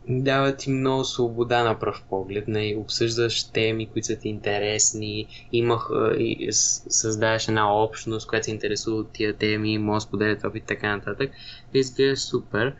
дава 0.08 0.56
ти 0.56 0.70
много 0.70 1.04
свобода 1.04 1.64
на 1.64 1.78
пръв 1.78 2.02
поглед, 2.10 2.48
не 2.48 2.76
обсъждаш 2.78 3.44
теми, 3.44 3.86
които 3.86 4.06
са 4.06 4.16
ти 4.16 4.28
интересни, 4.28 5.26
имах, 5.52 5.88
и 6.18 6.48
създаваш 6.52 7.48
една 7.48 7.82
общност, 7.82 8.28
която 8.28 8.44
се 8.44 8.50
интересува 8.50 8.96
от 8.96 9.12
тия 9.12 9.34
теми, 9.34 9.78
може 9.78 9.96
да 9.96 10.08
споделят 10.08 10.44
опит 10.44 10.62
и 10.62 10.66
така 10.66 10.96
нататък. 10.96 11.30
Изглежда 11.74 12.16
супер. 12.16 12.74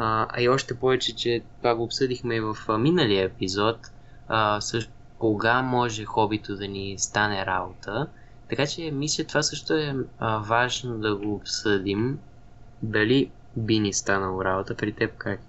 А, 0.00 0.26
а 0.30 0.42
и 0.42 0.48
още 0.48 0.74
повече, 0.74 1.16
че 1.16 1.40
това 1.58 1.74
го 1.74 1.82
обсъдихме 1.82 2.34
и 2.34 2.40
в 2.40 2.56
миналия 2.78 3.24
епизод, 3.24 3.76
а, 4.28 4.60
също 4.60 4.92
кога 5.18 5.62
може 5.62 6.04
хобито 6.04 6.56
да 6.56 6.68
ни 6.68 6.94
стане 6.98 7.46
работа. 7.46 8.06
Така 8.48 8.66
че 8.66 8.90
мисля, 8.90 9.24
това 9.24 9.42
също 9.42 9.74
е 9.74 9.94
а, 10.18 10.38
важно 10.38 10.98
да 10.98 11.16
го 11.16 11.34
обсъдим. 11.34 12.18
Дали 12.82 13.30
би 13.56 13.78
ни 13.78 13.92
станало 13.92 14.44
работа 14.44 14.76
при 14.76 14.92
теб 14.92 15.10
как? 15.18 15.40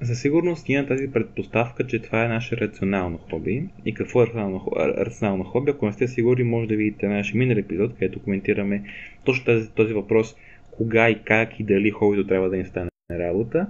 За 0.00 0.14
сигурност 0.14 0.68
има 0.68 0.86
тази 0.86 1.12
предпоставка, 1.12 1.86
че 1.86 2.02
това 2.02 2.24
е 2.24 2.28
наше 2.28 2.56
рационално 2.56 3.18
хоби. 3.30 3.68
И 3.84 3.94
какво 3.94 4.22
е 4.22 4.26
рационално, 4.26 4.66
рационално 4.76 5.44
хоби? 5.44 5.70
Ако 5.70 5.86
не 5.86 5.92
сте 5.92 6.08
сигурни, 6.08 6.44
може 6.44 6.68
да 6.68 6.76
видите 6.76 7.08
нашия 7.08 7.38
минал 7.38 7.56
епизод, 7.56 7.92
където 7.92 8.22
коментираме 8.22 8.84
точно 9.24 9.44
този, 9.44 9.70
този 9.70 9.94
въпрос 9.94 10.34
кога 10.70 11.10
и 11.10 11.22
как 11.24 11.60
и 11.60 11.64
дали 11.64 11.90
хобито 11.90 12.26
трябва 12.26 12.50
да 12.50 12.56
ни 12.56 12.66
стане 12.66 12.90
работа. 13.10 13.66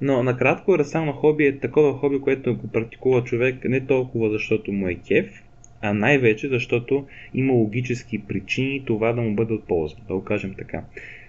Но 0.00 0.22
накратко, 0.22 0.78
рационално 0.78 1.12
хоби 1.12 1.46
е 1.46 1.58
такова 1.58 1.92
хоби, 1.92 2.20
което 2.20 2.56
го 2.56 2.68
практикува 2.68 3.24
човек 3.24 3.64
не 3.64 3.86
толкова 3.86 4.30
защото 4.30 4.72
му 4.72 4.88
е 4.88 4.94
кеф, 4.94 5.42
а 5.82 5.94
най-вече 5.94 6.48
защото 6.48 7.06
има 7.34 7.52
логически 7.52 8.18
причини 8.18 8.84
това 8.86 9.12
да 9.12 9.20
му 9.22 9.34
бъде 9.34 9.54
от 9.54 9.64
полза, 9.64 9.96
да 10.08 10.14
го 10.14 10.24
кажем 10.24 10.54
така. 10.58 10.82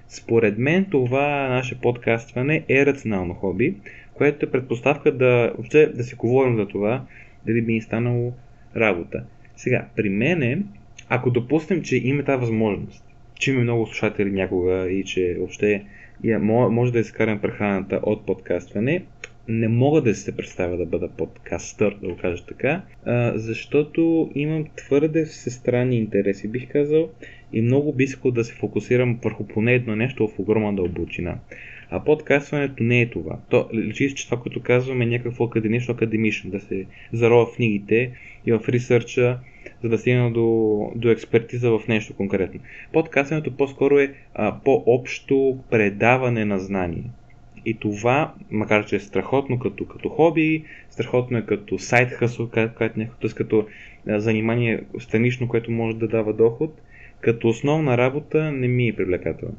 Според 0.09 0.57
мен 0.57 0.85
това 0.91 1.47
наше 1.49 1.81
подкастване 1.81 2.63
е 2.69 2.85
рационално 2.85 3.33
хоби, 3.33 3.75
което 4.13 4.45
е 4.45 4.51
предпоставка 4.51 5.11
да, 5.11 5.51
въобще, 5.57 5.87
да 5.87 6.03
си 6.03 6.15
говорим 6.15 6.55
за 6.55 6.67
това, 6.67 7.05
дали 7.45 7.61
би 7.61 7.73
ни 7.73 7.81
станало 7.81 8.33
работа. 8.75 9.23
Сега, 9.55 9.87
при 9.95 10.09
мене, 10.09 10.59
ако 11.09 11.31
допуснем, 11.31 11.81
че 11.81 11.97
има 11.97 12.23
тази 12.23 12.39
възможност, 12.41 13.03
че 13.39 13.51
има 13.51 13.61
много 13.61 13.85
слушатели 13.85 14.31
някога 14.31 14.89
и 14.89 15.03
че 15.03 15.35
въобще 15.37 15.85
може 16.69 16.93
да 16.93 16.99
изкарам 16.99 17.39
прехраната 17.39 17.99
от 18.03 18.25
подкастване, 18.25 19.05
не 19.47 19.67
мога 19.67 20.01
да 20.01 20.15
се 20.15 20.37
представя 20.37 20.77
да 20.77 20.85
бъда 20.85 21.09
подкастър, 21.17 21.95
да 22.01 22.07
го 22.09 22.17
кажа 22.17 22.45
така, 22.45 22.81
защото 23.35 24.31
имам 24.35 24.65
твърде 24.75 25.25
всестранни 25.25 25.97
интереси, 25.97 26.47
бих 26.47 26.71
казал, 26.71 27.09
и 27.53 27.61
много 27.61 27.93
би 27.93 28.03
искал 28.03 28.31
да 28.31 28.43
се 28.43 28.53
фокусирам 28.53 29.19
върху 29.23 29.47
поне 29.47 29.73
едно 29.73 29.95
нещо 29.95 30.27
в 30.27 30.39
огромна 30.39 30.75
дълбочина. 30.75 31.39
А 31.89 32.03
подкастването 32.03 32.83
не 32.83 33.01
е 33.01 33.09
това. 33.09 33.39
То 33.49 33.69
личи, 33.73 34.15
че 34.15 34.25
това, 34.25 34.41
което 34.41 34.61
казваме 34.61 35.03
е 35.03 35.07
някакво 35.07 35.43
академично 35.43 35.93
академично, 35.93 36.51
да 36.51 36.59
се 36.59 36.85
зарова 37.13 37.45
в 37.45 37.55
книгите 37.55 38.11
и 38.45 38.51
в 38.51 38.61
ресърча, 38.69 39.39
за 39.83 39.89
да 39.89 39.97
стигна 39.97 40.31
до, 40.31 40.91
до 40.95 41.09
експертиза 41.09 41.71
в 41.71 41.87
нещо 41.87 42.13
конкретно. 42.13 42.59
Подкастването 42.93 43.57
по-скоро 43.57 43.99
е 43.99 44.13
а, 44.33 44.55
по-общо 44.65 45.57
предаване 45.69 46.45
на 46.45 46.59
знание. 46.59 47.03
И 47.65 47.79
това, 47.79 48.33
макар 48.51 48.85
че 48.85 48.95
е 48.95 48.99
страхотно 48.99 49.59
като, 49.59 49.87
като 49.87 50.09
хоби, 50.09 50.65
страхотно 50.89 51.37
е 51.37 51.45
като 51.45 51.79
сайт 51.79 52.11
хъсъл, 52.11 52.47
т.е. 52.47 53.29
като 53.35 53.67
занимание 54.07 54.83
странично, 54.99 55.47
което 55.47 55.71
може 55.71 55.97
да 55.97 56.07
дава 56.07 56.33
доход, 56.33 56.81
като 57.21 57.47
основна 57.47 57.97
работа 57.97 58.51
не 58.51 58.67
ми 58.67 58.87
е 58.87 58.95
привлекателно. 58.95 59.55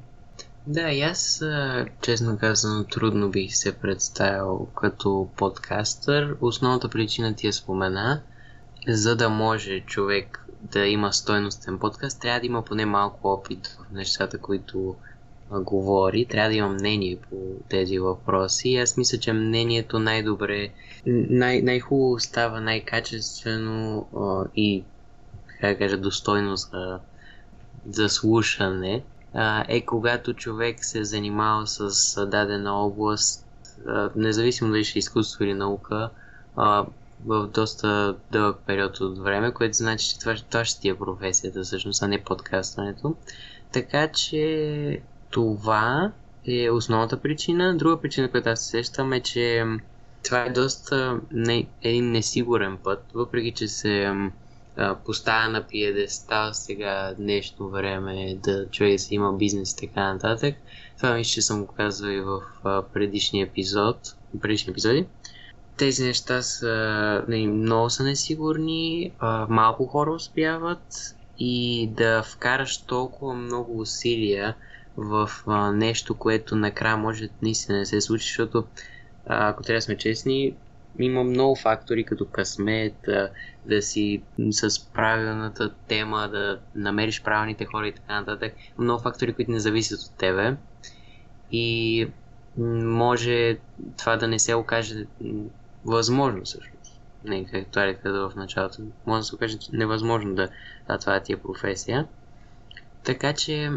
Да, 0.66 0.90
и 0.90 1.02
аз, 1.02 1.42
честно 2.02 2.38
казано, 2.38 2.84
трудно 2.84 3.30
бих 3.30 3.56
се 3.56 3.78
представил 3.78 4.66
като 4.74 5.28
подкастър. 5.36 6.36
Основната 6.40 6.88
причина 6.88 7.34
ти 7.34 7.46
я 7.46 7.52
спомена. 7.52 8.22
За 8.88 9.16
да 9.16 9.28
може 9.28 9.80
човек 9.80 10.44
да 10.62 10.86
има 10.86 11.12
стойностен 11.12 11.78
подкаст, 11.78 12.20
трябва 12.20 12.40
да 12.40 12.46
има 12.46 12.62
поне 12.64 12.86
малко 12.86 13.28
опит 13.28 13.66
в 13.66 13.92
нещата, 13.92 14.38
които 14.38 14.96
говори. 15.50 16.26
Трябва 16.26 16.48
да 16.48 16.54
има 16.54 16.68
мнение 16.68 17.18
по 17.30 17.36
тези 17.68 17.98
въпроси. 17.98 18.76
Аз 18.76 18.96
мисля, 18.96 19.18
че 19.18 19.32
мнението 19.32 19.98
най-добре, 19.98 20.70
най- 21.06 21.62
най-хубаво 21.62 22.18
става, 22.18 22.60
най-качествено 22.60 24.06
и, 24.56 24.84
как 25.60 25.72
да 25.72 25.78
кажа, 25.78 25.96
достойно 25.96 26.56
за, 26.56 26.98
за 27.90 28.08
слушане 28.08 29.02
а, 29.34 29.64
е 29.68 29.80
когато 29.80 30.34
човек 30.34 30.84
се 30.84 30.98
е 30.98 31.04
занимава 31.04 31.66
с 31.66 32.26
дадена 32.26 32.72
област, 32.72 33.46
а, 33.86 34.10
независимо 34.16 34.70
дали 34.70 34.84
ще 34.84 34.98
е 34.98 35.00
изкуство 35.00 35.44
или 35.44 35.54
наука, 35.54 36.10
а, 36.56 36.86
в 37.26 37.46
доста 37.46 38.16
дълъг 38.32 38.58
период 38.66 39.00
от 39.00 39.18
време, 39.18 39.52
което 39.52 39.76
значи, 39.76 40.08
че 40.08 40.18
това, 40.18 40.34
това 40.50 40.64
ще 40.64 40.80
ти 40.80 40.88
е 40.88 40.98
професията 40.98 41.62
всъщност, 41.62 42.02
а 42.02 42.08
не 42.08 42.24
подкастването. 42.24 43.14
Така 43.72 44.08
че 44.08 45.00
това 45.30 46.12
е 46.46 46.70
основната 46.70 47.20
причина. 47.20 47.76
Друга 47.76 48.00
причина, 48.00 48.30
която 48.30 48.48
аз 48.48 48.60
се 48.60 48.70
сещам 48.70 49.12
е, 49.12 49.20
че 49.20 49.64
това 50.24 50.44
е 50.44 50.50
доста 50.50 51.20
не, 51.32 51.66
един 51.82 52.10
несигурен 52.10 52.76
път, 52.84 53.04
въпреки 53.14 53.52
че 53.52 53.68
се 53.68 54.12
поставя 55.04 55.48
на 55.48 55.66
пиедестал 55.66 56.52
сега 56.52 57.14
днешно 57.18 57.68
време 57.68 58.38
да 58.42 58.66
човек 58.70 59.00
си 59.00 59.14
има 59.14 59.32
бизнес 59.32 59.72
и 59.72 59.76
така 59.76 60.12
нататък. 60.12 60.54
Това 60.96 61.14
мисля, 61.14 61.30
че 61.30 61.42
съм 61.42 61.66
го 61.66 61.72
казвал 61.74 62.10
и 62.10 62.20
в 62.20 62.42
предишния 62.92 63.46
епизод, 63.46 63.96
предишни 64.42 64.70
епизоди. 64.70 65.06
Тези 65.78 66.04
неща 66.04 66.42
са 66.42 67.24
не, 67.28 67.36
нали, 67.36 67.46
много 67.46 67.90
са 67.90 68.04
несигурни, 68.04 69.12
малко 69.48 69.86
хора 69.86 70.10
успяват 70.10 71.16
и 71.38 71.88
да 71.92 72.22
вкараш 72.22 72.78
толкова 72.78 73.34
много 73.34 73.80
усилия 73.80 74.56
в 74.96 75.30
нещо, 75.74 76.14
което 76.14 76.56
накрая 76.56 76.96
може 76.96 77.28
наистина 77.42 77.78
да 77.78 77.86
се 77.86 78.00
случи, 78.00 78.26
защото 78.26 78.64
ако 79.26 79.62
трябва 79.62 79.78
да 79.78 79.82
сме 79.82 79.96
честни, 79.96 80.54
има 80.98 81.24
много 81.24 81.56
фактори, 81.56 82.04
като 82.04 82.26
късмет, 82.26 82.94
да 83.66 83.82
си 83.82 84.22
с 84.50 84.92
правилната 84.92 85.74
тема, 85.88 86.28
да 86.32 86.60
намериш 86.74 87.22
правилните 87.22 87.64
хора 87.64 87.88
и 87.88 87.92
така 87.92 88.20
нататък. 88.20 88.54
Много 88.78 89.02
фактори, 89.02 89.32
които 89.32 89.50
не 89.50 89.60
зависят 89.60 90.00
от 90.00 90.18
тебе. 90.18 90.56
И 91.52 92.08
може 92.84 93.58
това 93.98 94.16
да 94.16 94.28
не 94.28 94.38
се 94.38 94.54
окаже 94.54 95.06
възможно 95.84 96.44
всъщност. 96.44 97.00
Не, 97.24 97.46
както 97.46 97.80
е 97.80 97.94
казал 97.94 98.30
в 98.30 98.36
началото. 98.36 98.82
Може 99.06 99.20
да 99.20 99.24
се 99.24 99.34
окаже 99.34 99.58
невъзможно 99.72 100.34
да, 100.34 100.48
да 100.88 100.98
това 100.98 101.16
е 101.16 101.22
тия 101.22 101.42
професия. 101.42 102.06
Така 103.04 103.32
че, 103.32 103.70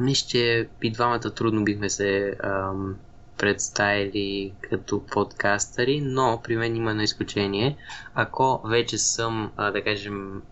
мисля, 0.00 0.26
че 0.28 0.68
и 0.82 0.90
двамата 0.90 1.20
трудно 1.20 1.64
бихме 1.64 1.90
се 1.90 2.36
ам, 2.44 2.96
представили 3.38 4.52
като 4.60 5.06
подкастъри, 5.06 6.00
но 6.00 6.40
при 6.44 6.56
мен 6.56 6.76
има 6.76 6.90
едно 6.90 7.02
изключение. 7.02 7.76
Ако 8.14 8.60
вече 8.68 8.98
съм, 8.98 9.52
да 9.56 9.84
кажем, 9.84 10.42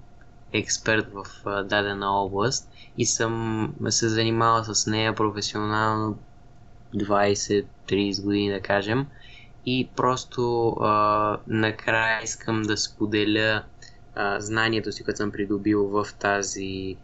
експерт 0.53 1.07
в 1.12 1.24
дадена 1.64 2.11
област 2.11 2.70
и 2.98 3.07
съм 3.07 3.74
се 3.88 4.09
занимавал 4.09 4.64
с 4.64 4.87
нея 4.87 5.14
професионално 5.14 6.18
20-30 6.94 8.24
години, 8.24 8.50
да 8.50 8.61
кажем, 8.61 9.07
и 9.66 9.88
просто 9.96 10.68
а, 10.81 11.38
накрая 11.46 12.22
искам 12.22 12.62
да 12.62 12.77
споделя 12.77 13.62
а, 14.14 14.40
знанието 14.40 14.92
си, 14.92 15.05
което 15.05 15.16
съм 15.16 15.33
придобил 15.33 15.88
в 15.88 16.07
тази 16.18 16.96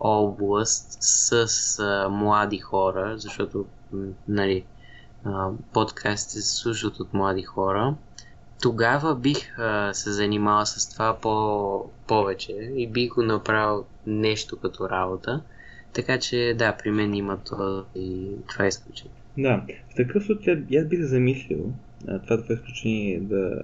област 0.00 0.96
с 1.00 1.32
а, 1.78 2.08
млади 2.08 2.58
хора, 2.58 3.18
защото 3.18 3.66
нали, 4.28 4.64
подкасти 5.72 6.38
се 6.40 6.56
слушат 6.56 7.00
от 7.00 7.14
млади 7.14 7.42
хора, 7.42 7.94
тогава 8.62 9.14
бих 9.14 9.58
а, 9.58 9.94
се 9.94 10.12
занимавал 10.12 10.66
с 10.66 10.92
това 10.92 11.18
по- 11.20 11.90
повече 12.06 12.52
и 12.76 12.88
бих 12.88 13.14
го 13.14 13.22
направил 13.22 13.84
нещо 14.06 14.56
като 14.56 14.90
работа. 14.90 15.42
Така 15.92 16.18
че 16.18 16.54
да, 16.58 16.76
при 16.76 16.90
мен 16.90 17.14
има 17.14 17.38
това 17.44 17.84
и 17.94 18.28
това 18.48 18.64
е 18.64 18.68
изключение. 18.68 19.16
Да, 19.38 19.62
в 19.92 19.94
такъв 19.96 20.24
случай 20.24 20.64
аз 20.78 20.86
бих 20.86 21.00
замислил 21.02 21.72
това 22.06 22.42
това 22.42 22.54
изключение 22.54 23.20
да, 23.20 23.62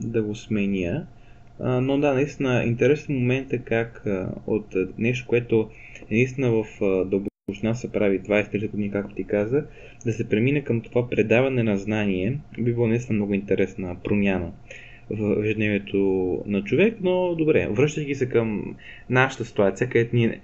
да 0.00 0.22
го 0.22 0.34
сменя. 0.34 1.06
Но 1.60 1.98
да, 1.98 2.14
наистина 2.14 2.64
интересен 2.64 3.14
момент 3.14 3.52
е 3.52 3.58
как 3.58 4.06
от 4.46 4.76
нещо, 4.98 5.26
което 5.28 5.70
наистина 6.10 6.50
в 6.50 6.64
дълбоко 6.80 7.32
почна 7.46 7.74
се 7.74 7.92
прави 7.92 8.20
20-30 8.20 8.70
години, 8.70 8.90
както 8.90 9.14
ти 9.14 9.24
каза, 9.24 9.64
да 10.04 10.12
се 10.12 10.28
премине 10.28 10.64
към 10.64 10.80
това 10.80 11.08
предаване 11.08 11.62
на 11.62 11.76
знание, 11.76 12.38
би 12.58 12.72
било 12.72 12.86
наистина 12.86 13.16
много 13.16 13.34
интересна 13.34 13.96
промяна 14.04 14.52
в 15.10 15.42
ежедневието 15.44 15.98
на 16.46 16.64
човек, 16.64 16.96
но 17.00 17.34
добре, 17.34 17.68
връщайки 17.70 18.14
се 18.14 18.28
към 18.28 18.76
нашата 19.10 19.44
ситуация, 19.44 19.88
където 19.88 20.16
ние 20.16 20.40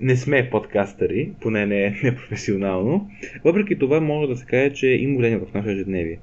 не 0.00 0.16
сме 0.16 0.50
подкастъри, 0.50 1.32
поне 1.40 1.66
не, 1.66 2.00
не 2.04 2.16
професионално, 2.16 3.10
въпреки 3.44 3.78
това 3.78 4.00
може 4.00 4.28
да 4.28 4.36
се 4.36 4.46
каже, 4.46 4.70
че 4.70 4.86
има 4.86 5.18
влияние 5.18 5.38
в 5.38 5.54
наше 5.54 5.70
ежедневие 5.70 6.18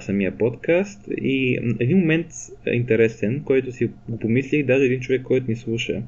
самия 0.00 0.38
подкаст 0.38 1.08
и 1.22 1.58
един 1.80 1.98
момент 1.98 2.26
интересен, 2.72 3.42
който 3.44 3.72
си 3.72 3.90
го 4.08 4.18
помислих, 4.18 4.66
даже 4.66 4.84
един 4.84 5.00
човек, 5.00 5.22
който 5.22 5.50
ни 5.50 5.56
слуша, 5.56 6.02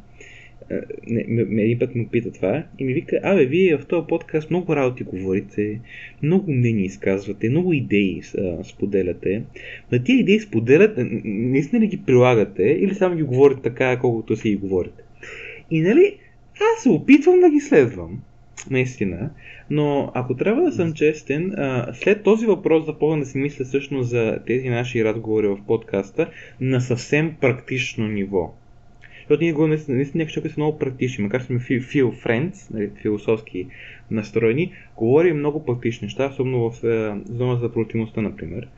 не, 1.06 1.24
ме, 1.28 1.62
един 1.62 1.78
път 1.78 1.94
му 1.94 2.08
пита 2.08 2.32
това 2.32 2.64
и 2.78 2.84
ми 2.84 2.94
вика, 2.94 3.20
абе, 3.22 3.46
вие 3.46 3.76
в 3.76 3.86
този 3.86 4.06
подкаст 4.06 4.50
много 4.50 4.76
работи 4.76 5.04
говорите, 5.04 5.80
много 6.22 6.52
мнения 6.52 6.84
изказвате, 6.84 7.50
много 7.50 7.72
идеи 7.72 8.22
а, 8.38 8.64
споделяте. 8.64 9.42
На 9.92 10.04
тия 10.04 10.18
идеи 10.18 10.40
споделят, 10.40 10.98
наистина 11.24 11.80
ли 11.80 11.86
ги 11.86 12.02
прилагате 12.06 12.62
или 12.62 12.94
само 12.94 13.16
ги 13.16 13.22
говорите 13.22 13.62
така, 13.62 13.98
колкото 13.98 14.36
си 14.36 14.50
ги 14.50 14.56
говорите? 14.56 15.02
И 15.70 15.80
нали, 15.80 16.16
аз 16.54 16.82
се 16.82 16.88
опитвам 16.88 17.40
да 17.40 17.50
ги 17.50 17.60
следвам, 17.60 18.22
наистина, 18.70 19.30
но 19.70 20.10
ако 20.14 20.36
трябва 20.36 20.62
да 20.62 20.72
съм 20.72 20.92
честен, 20.92 21.54
след 21.94 22.22
този 22.22 22.46
въпрос 22.46 22.86
започвам 22.86 23.20
да 23.20 23.26
си 23.26 23.38
мисля 23.38 23.64
всъщност 23.64 24.10
за 24.10 24.38
тези 24.46 24.68
наши 24.68 25.04
разговори 25.04 25.46
в 25.46 25.58
подкаста 25.66 26.30
на 26.60 26.80
съвсем 26.80 27.36
практично 27.40 28.08
ниво. 28.08 28.54
Защото 29.18 29.42
ние 29.42 29.52
го 29.52 29.66
наистина, 29.66 29.96
наистина 29.96 30.28
са 30.30 30.54
много 30.56 30.78
практични, 30.78 31.24
макар 31.24 31.40
сме 31.40 31.58
фил 31.58 32.12
friends, 32.12 32.74
нали, 32.74 32.90
философски 33.02 33.66
настроени, 34.10 34.72
говорим 34.96 35.38
много 35.38 35.64
практични 35.64 36.04
неща, 36.04 36.26
особено 36.26 36.70
в 36.70 36.84
е, 36.84 37.20
зона 37.32 37.56
за 37.56 37.72
продуктивността, 37.72 38.20
например. 38.20 38.68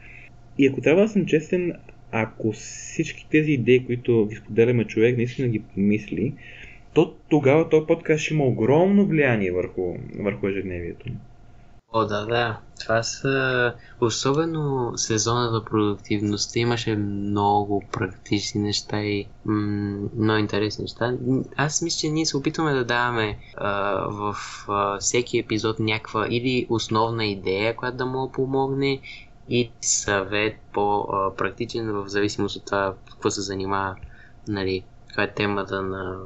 И 0.59 0.67
ако 0.67 0.81
трябва 0.81 1.03
да 1.03 1.09
съм 1.09 1.27
честен, 1.27 1.73
ако 2.13 2.53
всички 2.53 3.27
тези 3.31 3.53
идеи, 3.53 3.87
които 3.87 4.27
ги 4.27 4.37
споделяме 4.37 4.85
човек, 4.85 5.17
наистина 5.17 5.49
ги 5.49 5.59
помисли, 5.59 6.33
то 6.99 7.15
тогава 7.29 7.69
този 7.69 7.87
подкаст 7.87 8.23
ще 8.23 8.35
има 8.35 8.45
огромно 8.45 9.07
влияние 9.07 9.53
върху, 9.53 9.95
върху 10.21 10.47
ежедневието. 10.47 11.07
О, 11.93 12.05
да, 12.05 12.27
да. 12.27 12.59
Това 12.81 13.03
са... 13.03 13.75
Особено 14.01 14.93
сезона 14.97 15.51
за 15.51 15.65
продуктивността 15.65 16.59
имаше 16.59 16.97
много 16.97 17.85
практични 17.93 18.61
неща 18.61 19.03
и 19.03 19.27
м- 19.45 20.09
много 20.17 20.39
интересни 20.39 20.83
неща. 20.83 21.17
Аз 21.57 21.83
мисля, 21.83 21.99
че 21.99 22.09
ние 22.09 22.27
се 22.27 22.37
опитваме 22.37 22.73
да 22.73 22.85
даваме 22.85 23.39
а, 23.57 23.71
в 24.11 24.37
а, 24.69 24.99
всеки 24.99 25.39
епизод 25.39 25.79
някаква 25.79 26.27
или 26.31 26.67
основна 26.71 27.27
идея, 27.27 27.77
която 27.77 27.97
да 27.97 28.07
му 28.07 28.33
помогне, 28.33 29.01
и 29.49 29.71
съвет 29.81 30.55
по-практичен 30.73 31.93
в 31.93 32.09
зависимост 32.09 32.57
от 32.57 32.65
това 32.65 32.95
какво 33.11 33.31
се 33.31 33.41
занимава, 33.41 33.97
нали, 34.49 34.85
каква 35.07 35.23
е 35.23 35.35
темата 35.35 35.83
на 35.83 36.19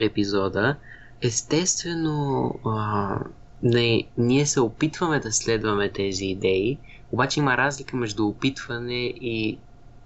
епизода. 0.00 0.76
Естествено, 1.22 2.54
а, 2.64 3.18
не, 3.62 4.04
ние 4.18 4.46
се 4.46 4.60
опитваме 4.60 5.20
да 5.20 5.32
следваме 5.32 5.88
тези 5.88 6.24
идеи, 6.24 6.78
обаче 7.12 7.40
има 7.40 7.56
разлика 7.56 7.96
между 7.96 8.26
опитване 8.26 9.04
и 9.04 9.58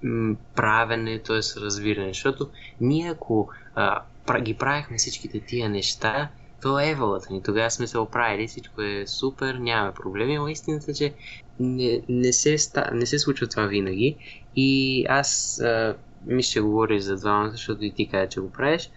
м, 0.03 0.37
правене, 0.55 1.19
т.е. 1.19 1.61
разбиране. 1.61 2.09
Защото 2.09 2.51
ние 2.81 3.11
ако 3.11 3.49
а, 3.75 4.03
ги 4.41 4.55
правихме 4.55 4.97
всичките 4.97 5.41
тия 5.41 5.69
неща, 5.69 6.29
то 6.63 6.81
е 6.81 6.89
еволата 6.89 7.33
ни. 7.33 7.43
Тогава 7.43 7.71
сме 7.71 7.87
се 7.87 7.99
оправили, 7.99 8.49
всичко 8.49 8.83
е 8.83 9.07
супер, 9.07 9.55
нямаме 9.55 9.93
проблеми, 9.95 10.37
но 10.37 10.49
истината, 10.49 10.95
че 10.95 11.15
не, 11.61 12.03
не, 12.09 12.33
се, 12.33 12.57
не 12.93 13.07
се 13.07 13.19
случва 13.19 13.47
това 13.47 13.67
винаги. 13.67 14.17
И 14.57 15.05
аз 15.09 15.61
а, 15.61 15.97
ми 16.27 16.43
ще 16.43 16.61
говоря 16.61 17.01
за 17.01 17.17
двамата, 17.17 17.51
защото 17.51 17.85
и 17.85 17.93
ти 17.93 18.09
каза, 18.09 18.29
че 18.29 18.41
го 18.41 18.51
правиш. 18.51 18.91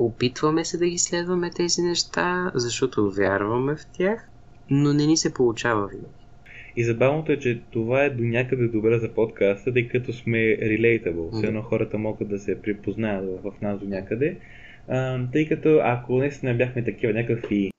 Опитваме 0.00 0.64
се 0.64 0.78
да 0.78 0.86
ги 0.86 0.98
следваме 0.98 1.50
тези 1.50 1.82
неща, 1.82 2.50
защото 2.54 3.10
вярваме 3.10 3.76
в 3.76 3.86
тях, 3.92 4.28
но 4.70 4.92
не 4.92 5.06
ни 5.06 5.16
се 5.16 5.34
получава 5.34 5.86
винаги. 5.86 6.08
И 6.76 6.84
забавното 6.84 7.32
е, 7.32 7.38
че 7.38 7.60
това 7.70 8.04
е 8.04 8.10
до 8.10 8.22
някъде 8.22 8.68
добре 8.68 8.98
за 8.98 9.08
подкаста, 9.08 9.72
тъй 9.72 9.88
като 9.88 10.12
сме 10.12 10.38
relatable. 10.38 11.32
Все 11.32 11.46
едно 11.46 11.62
хората 11.62 11.98
могат 11.98 12.28
да 12.28 12.38
се 12.38 12.62
припознаят 12.62 13.42
в 13.42 13.52
нас 13.62 13.80
до 13.80 13.86
някъде. 13.86 14.36
А, 14.88 15.20
тъй 15.32 15.48
като 15.48 15.80
ако 15.82 16.18
наистина 16.18 16.54
бяхме 16.54 16.84
такива 16.84 17.12
някакви 17.12 17.70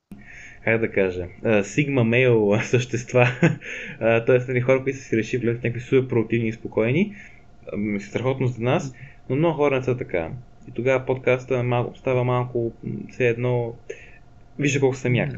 как 0.64 0.82
да 0.82 0.92
кажа, 0.92 1.28
сигма 1.64 2.04
мейл 2.04 2.60
същества, 2.64 3.28
т.е. 4.00 4.62
Хора, 4.62 4.84
които 4.84 4.98
са 4.98 5.04
си 5.04 5.18
решили 5.18 5.42
влезат 5.42 5.64
някакви 5.64 5.82
супер 5.82 6.08
проактивни 6.08 6.48
и 6.48 6.54
спокойни, 6.54 7.16
страхотно 8.00 8.48
за 8.48 8.64
нас, 8.64 8.94
но 9.30 9.36
много 9.36 9.58
хора 9.58 9.76
не 9.76 9.84
са 9.84 9.98
така. 9.98 10.32
И 10.72 10.74
тогава 10.74 11.06
подкаста 11.06 11.64
малко, 11.64 11.98
става 11.98 12.24
малко 12.24 12.72
все 13.10 13.28
едно, 13.28 13.76
вижте 14.60 14.80
колко 14.80 14.96
съм 14.96 15.16
як. 15.16 15.30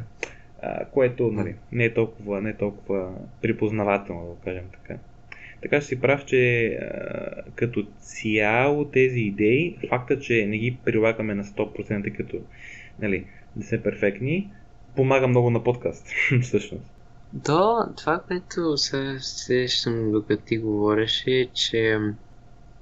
А, 0.61 0.85
което 0.85 1.31
нали, 1.31 1.55
не, 1.71 1.85
е 1.85 1.93
толкова, 1.93 2.41
не 2.41 2.49
е 2.49 2.57
толкова 2.57 3.11
припознавателно, 3.41 4.37
да 4.39 4.45
кажем 4.45 4.63
така. 4.71 4.99
Така 5.61 5.79
че 5.79 5.85
си 5.85 6.01
прав, 6.01 6.25
че 6.25 6.67
а, 6.67 7.41
като 7.55 7.85
цяло 7.99 8.85
тези 8.85 9.19
идеи, 9.19 9.77
факта, 9.89 10.19
че 10.19 10.45
не 10.45 10.57
ги 10.57 10.77
прилагаме 10.85 11.35
на 11.35 11.43
100%, 11.43 12.17
като 12.17 12.37
нали, 12.99 13.25
да 13.55 13.65
сме 13.65 13.81
перфектни, 13.81 14.51
помага 14.95 15.27
много 15.27 15.49
на 15.49 15.63
подкаст, 15.63 16.07
всъщност. 16.41 16.85
То, 17.45 17.93
това, 17.97 18.21
което 18.27 18.77
се 18.77 19.17
сещам 19.19 20.11
докато 20.11 20.43
ти 20.43 20.57
говореше, 20.57 21.31
е, 21.31 21.45
че 21.45 21.99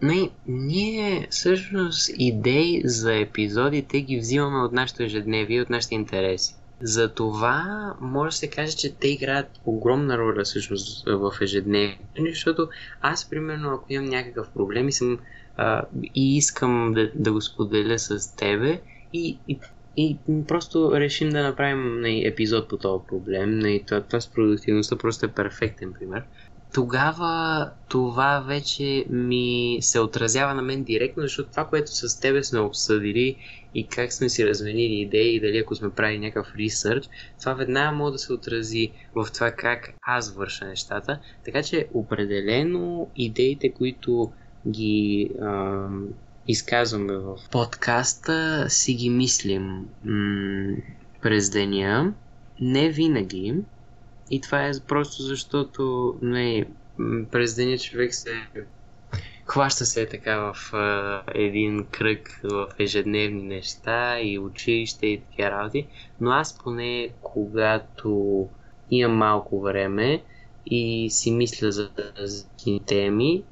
не, 0.02 0.30
ние 0.48 1.28
всъщност 1.30 2.12
идеи 2.18 2.82
за 2.86 3.16
епизодите 3.16 4.02
ги 4.02 4.18
взимаме 4.18 4.58
от 4.58 4.72
нашето 4.72 5.04
ежедневие, 5.04 5.62
от 5.62 5.70
нашите 5.70 5.96
интереси. 5.96 6.56
За 6.82 7.14
това 7.14 7.94
може 8.02 8.30
да 8.30 8.38
се 8.38 8.50
каже, 8.50 8.78
че 8.78 8.96
те 8.96 9.08
играят 9.08 9.48
огромна 9.66 10.18
роля 10.18 10.44
всъщност 10.44 11.08
в 11.08 11.34
ежедневието, 11.42 12.02
защото 12.30 12.70
аз, 13.02 13.30
примерно, 13.30 13.70
ако 13.70 13.94
имам 13.94 14.10
някакъв 14.10 14.50
проблем 14.50 14.88
и, 14.88 14.92
съм, 14.92 15.20
а, 15.58 15.84
и 16.16 16.38
искам 16.38 16.94
да, 16.96 17.12
да 17.16 17.32
го 17.32 17.42
споделя 17.42 18.00
с 18.00 18.36
тебе 18.36 18.82
и, 19.14 19.38
и 19.48 19.60
и 19.98 20.18
просто 20.48 20.92
решим 20.94 21.30
да 21.30 21.44
направим 21.44 22.02
не, 22.02 22.28
епизод 22.28 22.70
по 22.70 22.78
този 22.78 23.04
проблем. 23.08 23.60
Не, 23.60 23.84
това, 23.88 24.02
това 24.02 24.22
с 24.22 24.28
продуктивността 24.28 24.96
просто 24.96 25.26
е 25.26 25.30
перфектен 25.30 25.94
пример. 26.00 26.24
Тогава 26.74 27.70
това 27.90 28.40
вече 28.48 29.06
ми 29.10 29.78
се 29.82 30.00
отразява 30.00 30.54
на 30.54 30.62
мен 30.62 30.84
директно, 30.84 31.24
защото 31.24 31.50
това, 31.52 31.66
което 31.68 31.92
с 31.92 32.20
тебе 32.20 32.44
сме 32.44 32.60
обсъдили 32.60 33.38
и 33.74 33.88
как 33.88 34.14
сме 34.14 34.30
си 34.30 34.48
разменили 34.48 34.94
идеи 34.94 35.36
и 35.36 35.40
дали 35.40 35.58
ако 35.58 35.76
сме 35.76 35.90
правили 35.90 36.20
някакъв 36.20 36.54
ресърч, 36.60 37.10
това 37.40 37.54
веднага 37.54 37.92
може 37.98 38.12
да 38.12 38.18
се 38.18 38.34
отрази 38.34 38.92
в 39.16 39.28
това 39.34 39.52
как 39.52 39.94
аз 40.02 40.36
върша 40.36 40.66
нещата. 40.66 41.20
Така 41.46 41.64
че 41.64 41.88
определено 41.94 43.12
идеите, 43.16 43.74
които 43.74 44.32
ги 44.68 45.30
ам, 45.42 46.08
изказваме 46.48 47.18
в 47.18 47.38
подкаста, 47.52 48.66
си 48.70 48.94
ги 48.94 49.10
мислим 49.10 49.86
м- 50.06 50.76
през 51.22 51.50
деня. 51.50 52.14
Не 52.60 52.90
винаги. 52.90 53.56
И 54.32 54.42
това 54.42 54.68
е 54.68 54.72
просто 54.88 55.24
защото 55.24 56.16
не, 56.22 56.66
през 57.32 57.56
деня 57.56 57.78
човек 57.78 58.14
се 58.14 58.30
хваща 59.46 59.86
се 59.86 60.06
така 60.06 60.38
в 60.38 60.74
а, 60.74 61.24
един 61.36 61.86
кръг 61.92 62.40
в 62.44 62.68
ежедневни 62.80 63.44
неща 63.44 64.20
и 64.22 64.40
училище 64.40 65.08
и 65.08 65.22
такива 65.22 65.52
работи, 65.52 65.88
но 66.22 66.32
аз 66.32 66.58
поне 66.64 67.10
когато 67.22 68.48
имам 68.92 69.18
малко 69.18 69.62
време, 69.62 70.24
и 70.66 71.08
си 71.10 71.32
мисля 71.32 71.72
за 71.72 71.90
различни 72.20 72.82
теми. 72.86 73.44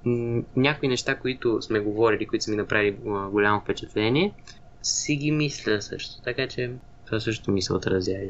Някои 0.55 0.89
неща, 0.89 1.19
които 1.19 1.61
сме 1.61 1.79
говорили, 1.79 2.27
които 2.27 2.45
са 2.45 2.51
ми 2.51 2.57
направили 2.57 2.97
голямо 3.31 3.61
впечатление, 3.61 4.33
си 4.81 5.15
ги 5.15 5.31
мисля 5.31 5.81
също. 5.81 6.21
Така 6.23 6.47
че 6.47 6.71
това 7.05 7.19
също 7.19 7.51
ми 7.51 7.61
се 7.61 7.73
отразява. 7.73 8.27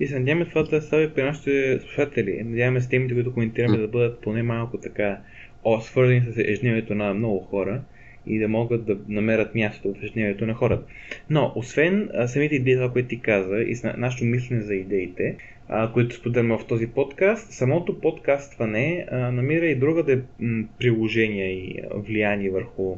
И 0.00 0.06
се 0.06 0.18
надяваме 0.18 0.44
това 0.44 0.62
да 0.62 0.82
става 0.82 1.14
при 1.14 1.22
нашите 1.22 1.78
слушатели. 1.80 2.42
Надяваме 2.44 2.80
се 2.80 2.88
темите, 2.88 3.14
които 3.14 3.34
коментираме, 3.34 3.78
да 3.78 3.88
бъдат 3.88 4.20
поне 4.20 4.42
малко 4.42 4.78
така 4.78 5.18
о, 5.64 5.80
свързани 5.80 6.20
с 6.20 6.38
ежедневието 6.38 6.94
на 6.94 7.14
много 7.14 7.38
хора 7.40 7.82
и 8.26 8.38
да 8.38 8.48
могат 8.48 8.84
да 8.84 8.98
намерят 9.08 9.54
място 9.54 9.94
в 9.94 10.02
ежедневието 10.02 10.46
на 10.46 10.54
хората. 10.54 10.84
Но, 11.30 11.52
освен 11.56 12.10
а, 12.14 12.28
самите 12.28 12.54
идеи, 12.54 12.74
това, 12.74 12.92
което 12.92 13.08
ти 13.08 13.20
каза 13.20 13.62
и 13.62 13.76
с 13.76 13.94
нашето 13.96 14.24
мислене 14.24 14.62
за 14.62 14.74
идеите, 14.74 15.36
а, 15.68 15.92
които 15.92 16.14
споделяме 16.14 16.58
в 16.58 16.66
този 16.66 16.86
подкаст, 16.86 17.52
самото 17.52 18.00
подкастване 18.00 19.06
а, 19.10 19.16
намира 19.32 19.66
и 19.66 19.74
другаде 19.74 20.22
приложение 20.78 21.52
и 21.52 21.82
влияние 21.94 22.50
върху 22.50 22.96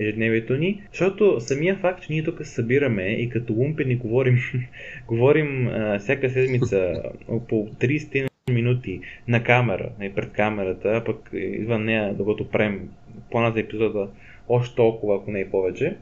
ежедневието 0.00 0.56
ни, 0.56 0.82
защото 0.90 1.40
самия 1.40 1.76
факт, 1.76 2.02
че 2.02 2.12
ние 2.12 2.24
тук 2.24 2.38
се 2.38 2.54
събираме 2.54 3.02
и 3.02 3.28
като 3.28 3.52
лумпени 3.52 3.96
говорим, 3.96 4.38
говорим 5.08 5.68
а, 5.68 5.98
всяка 5.98 6.30
седмица 6.30 7.02
по 7.48 7.68
30 7.80 8.28
минути 8.50 9.00
на 9.28 9.44
камера, 9.44 9.90
и 10.02 10.12
пред 10.14 10.32
камерата, 10.32 11.02
пък 11.06 11.30
извън 11.32 11.84
нея, 11.84 12.14
докато 12.14 12.50
прем 12.50 12.88
плана 13.30 13.52
за 13.52 13.60
епизода 13.60 14.08
още 14.48 14.76
толкова, 14.76 15.16
ако 15.16 15.30
не 15.30 15.40
и 15.40 15.50
повече. 15.50 15.96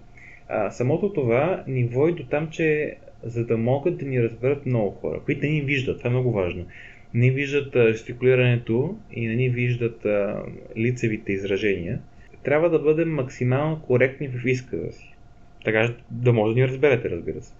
А, 0.49 0.71
самото 0.71 1.13
това 1.13 1.65
ни 1.67 1.85
води 1.85 2.13
до 2.13 2.25
там, 2.25 2.51
че 2.51 2.97
за 3.23 3.47
да 3.47 3.57
могат 3.57 3.99
да 3.99 4.07
ни 4.07 4.23
разберат 4.23 4.67
много 4.67 4.91
хора, 4.91 5.21
които 5.25 5.47
не 5.47 5.53
ни 5.53 5.61
виждат, 5.61 5.99
това 5.99 6.09
е 6.09 6.13
много 6.13 6.33
важно. 6.33 6.67
Не 7.15 7.31
виждат 7.31 7.77
жестикулирането 7.89 8.97
и 9.13 9.27
не 9.27 9.35
ни 9.35 9.49
виждат 9.49 10.05
а, 10.05 10.43
лицевите 10.77 11.33
изражения. 11.33 12.01
Трябва 12.45 12.71
да 12.71 12.79
бъдем 12.79 13.15
максимално 13.15 13.83
коректни 13.83 14.29
в 14.29 14.47
изказа 14.47 14.93
си. 14.93 15.15
Така 15.65 15.95
да 16.11 16.33
може 16.33 16.55
да 16.55 16.61
ни 16.61 16.69
разберете, 16.69 17.11
разбира 17.11 17.43
се. 17.43 17.55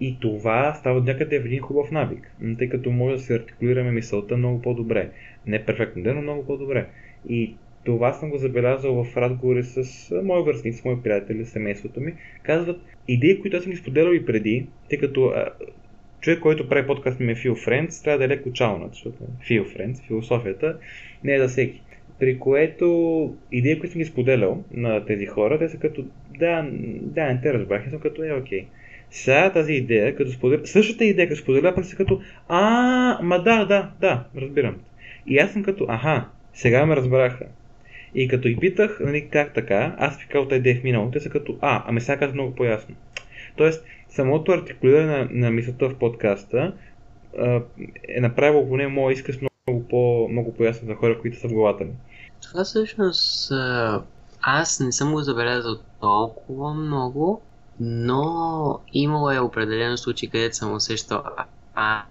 И 0.00 0.16
това 0.20 0.74
става 0.74 1.00
някъде 1.00 1.40
в 1.40 1.46
един 1.46 1.60
хубав 1.60 1.90
навик, 1.90 2.30
тъй 2.58 2.68
като 2.68 2.90
може 2.90 3.16
да 3.16 3.22
се 3.22 3.34
артикулираме 3.34 3.90
мисълта 3.90 4.36
много 4.36 4.62
по-добре. 4.62 5.10
Не 5.46 5.64
перфектно, 5.64 6.14
но 6.14 6.22
много 6.22 6.46
по-добре. 6.46 6.86
И 7.28 7.54
това 7.84 8.12
съм 8.12 8.30
го 8.30 8.38
забелязал 8.38 9.04
в 9.04 9.16
разговори 9.16 9.62
с 9.62 10.10
мои 10.24 10.42
връзници, 10.42 10.82
мои 10.84 11.02
приятели, 11.02 11.44
семейството 11.44 12.00
ми. 12.00 12.14
Казват 12.42 12.80
идеи, 13.08 13.40
които 13.40 13.56
аз 13.56 13.62
съм 13.62 13.72
ги 13.72 13.78
споделял 13.78 14.12
и 14.12 14.26
преди, 14.26 14.66
тъй 14.88 14.98
като 14.98 15.34
човек, 16.20 16.40
който 16.40 16.68
прави 16.68 16.86
подкаст 16.86 17.20
ми 17.20 17.32
е 17.32 17.34
Фил 17.34 17.54
Френдс, 17.54 18.02
трябва 18.02 18.18
да 18.18 18.24
е 18.24 18.28
леко 18.28 18.52
чалнат, 18.52 18.92
защото 18.92 19.18
Фил 19.46 19.64
Френдс, 19.64 20.02
философията 20.02 20.78
не 21.24 21.34
е 21.34 21.38
за 21.38 21.48
всеки. 21.48 21.82
При 22.18 22.38
което 22.38 23.36
идеи, 23.52 23.78
които 23.78 23.92
съм 23.92 23.98
ги 23.98 24.04
споделял 24.04 24.64
на 24.74 25.04
тези 25.04 25.26
хора, 25.26 25.58
те 25.58 25.68
са 25.68 25.78
като 25.78 26.04
да, 26.38 26.68
да, 27.00 27.24
не 27.26 27.40
те 27.42 27.54
разбрах, 27.54 27.90
съм 27.90 28.00
като 28.00 28.24
е 28.24 28.32
окей. 28.32 28.66
Сега 29.10 29.52
тази 29.52 29.72
идея, 29.72 30.16
като 30.16 30.30
споделя, 30.30 30.66
същата 30.66 31.04
идея, 31.04 31.28
като 31.28 31.40
споделя, 31.40 31.74
пък 31.74 31.84
са 31.84 31.96
като 31.96 32.20
а, 32.48 33.18
ма 33.22 33.42
да, 33.42 33.64
да, 33.64 33.90
да, 34.00 34.24
разбирам. 34.36 34.76
И 35.26 35.38
аз 35.38 35.52
съм 35.52 35.62
като, 35.62 35.86
аха, 35.88 36.28
сега 36.52 36.86
ме 36.86 36.96
разбраха. 36.96 37.46
И 38.14 38.28
като 38.28 38.48
ги 38.48 38.56
питах, 38.56 39.00
нали, 39.04 39.28
как 39.28 39.54
така, 39.54 39.96
аз 39.98 40.18
ви 40.18 40.26
казал 40.28 40.48
тази 40.48 40.58
идея 40.58 40.80
в 40.80 40.84
миналото, 40.84 41.12
те 41.12 41.20
са 41.20 41.30
като, 41.30 41.58
а, 41.60 41.84
ами 41.86 42.00
сега 42.00 42.18
казах 42.18 42.34
много 42.34 42.54
по-ясно. 42.54 42.94
Тоест, 43.56 43.84
самото 44.08 44.52
артикулиране 44.52 45.06
на, 45.06 45.28
на 45.30 45.50
мисълта 45.50 45.88
в 45.88 45.98
подкаста 45.98 46.72
е 48.08 48.20
направило 48.20 48.68
поне 48.68 48.88
моя 48.88 49.12
изказ 49.12 49.40
много, 49.40 49.54
по, 49.90 50.28
много 50.28 50.54
по-ясно 50.54 50.88
за 50.88 50.94
хора, 50.94 51.20
които 51.20 51.40
са 51.40 51.48
в 51.48 51.52
главата 51.52 51.84
ми. 51.84 51.92
Това 52.42 52.64
всъщност 52.64 53.52
аз 54.40 54.80
не 54.80 54.92
съм 54.92 55.12
го 55.12 55.22
забелязал 55.22 55.76
толкова 56.00 56.74
много, 56.74 57.40
но 57.80 58.80
имало 58.92 59.30
е 59.30 59.38
определено 59.38 59.96
случай, 59.96 60.28
където 60.28 60.56
съм 60.56 60.74
усещал, 60.74 61.22
а, 61.74 62.02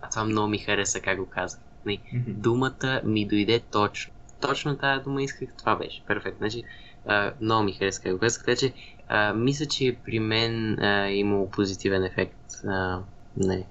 а 0.00 0.08
това 0.10 0.24
много 0.24 0.48
ми 0.48 0.58
хареса 0.58 1.00
как 1.00 1.18
го 1.18 1.26
казах. 1.26 1.60
Mm-hmm. 1.86 2.24
Думата 2.26 3.00
ми 3.04 3.26
дойде 3.26 3.60
точно 3.60 4.12
точно 4.40 4.76
тази 4.76 5.04
дума 5.04 5.22
исках, 5.22 5.48
това 5.58 5.76
беше. 5.76 6.02
Перфект. 6.06 6.38
Значи, 6.38 6.62
а, 7.06 7.32
много 7.40 7.64
ми 7.64 7.72
хареска 7.72 8.02
как 8.02 8.12
го 8.12 8.18
казах, 8.18 8.44
така 8.44 8.56
че 8.56 8.72
а, 9.08 9.34
мисля, 9.34 9.66
че 9.66 9.96
при 10.04 10.18
мен 10.18 10.78
а, 10.78 11.06
е 11.06 11.14
имало 11.14 11.50
позитивен 11.50 12.04
ефект 12.04 12.64
а, 12.66 12.98
не, 13.36 13.66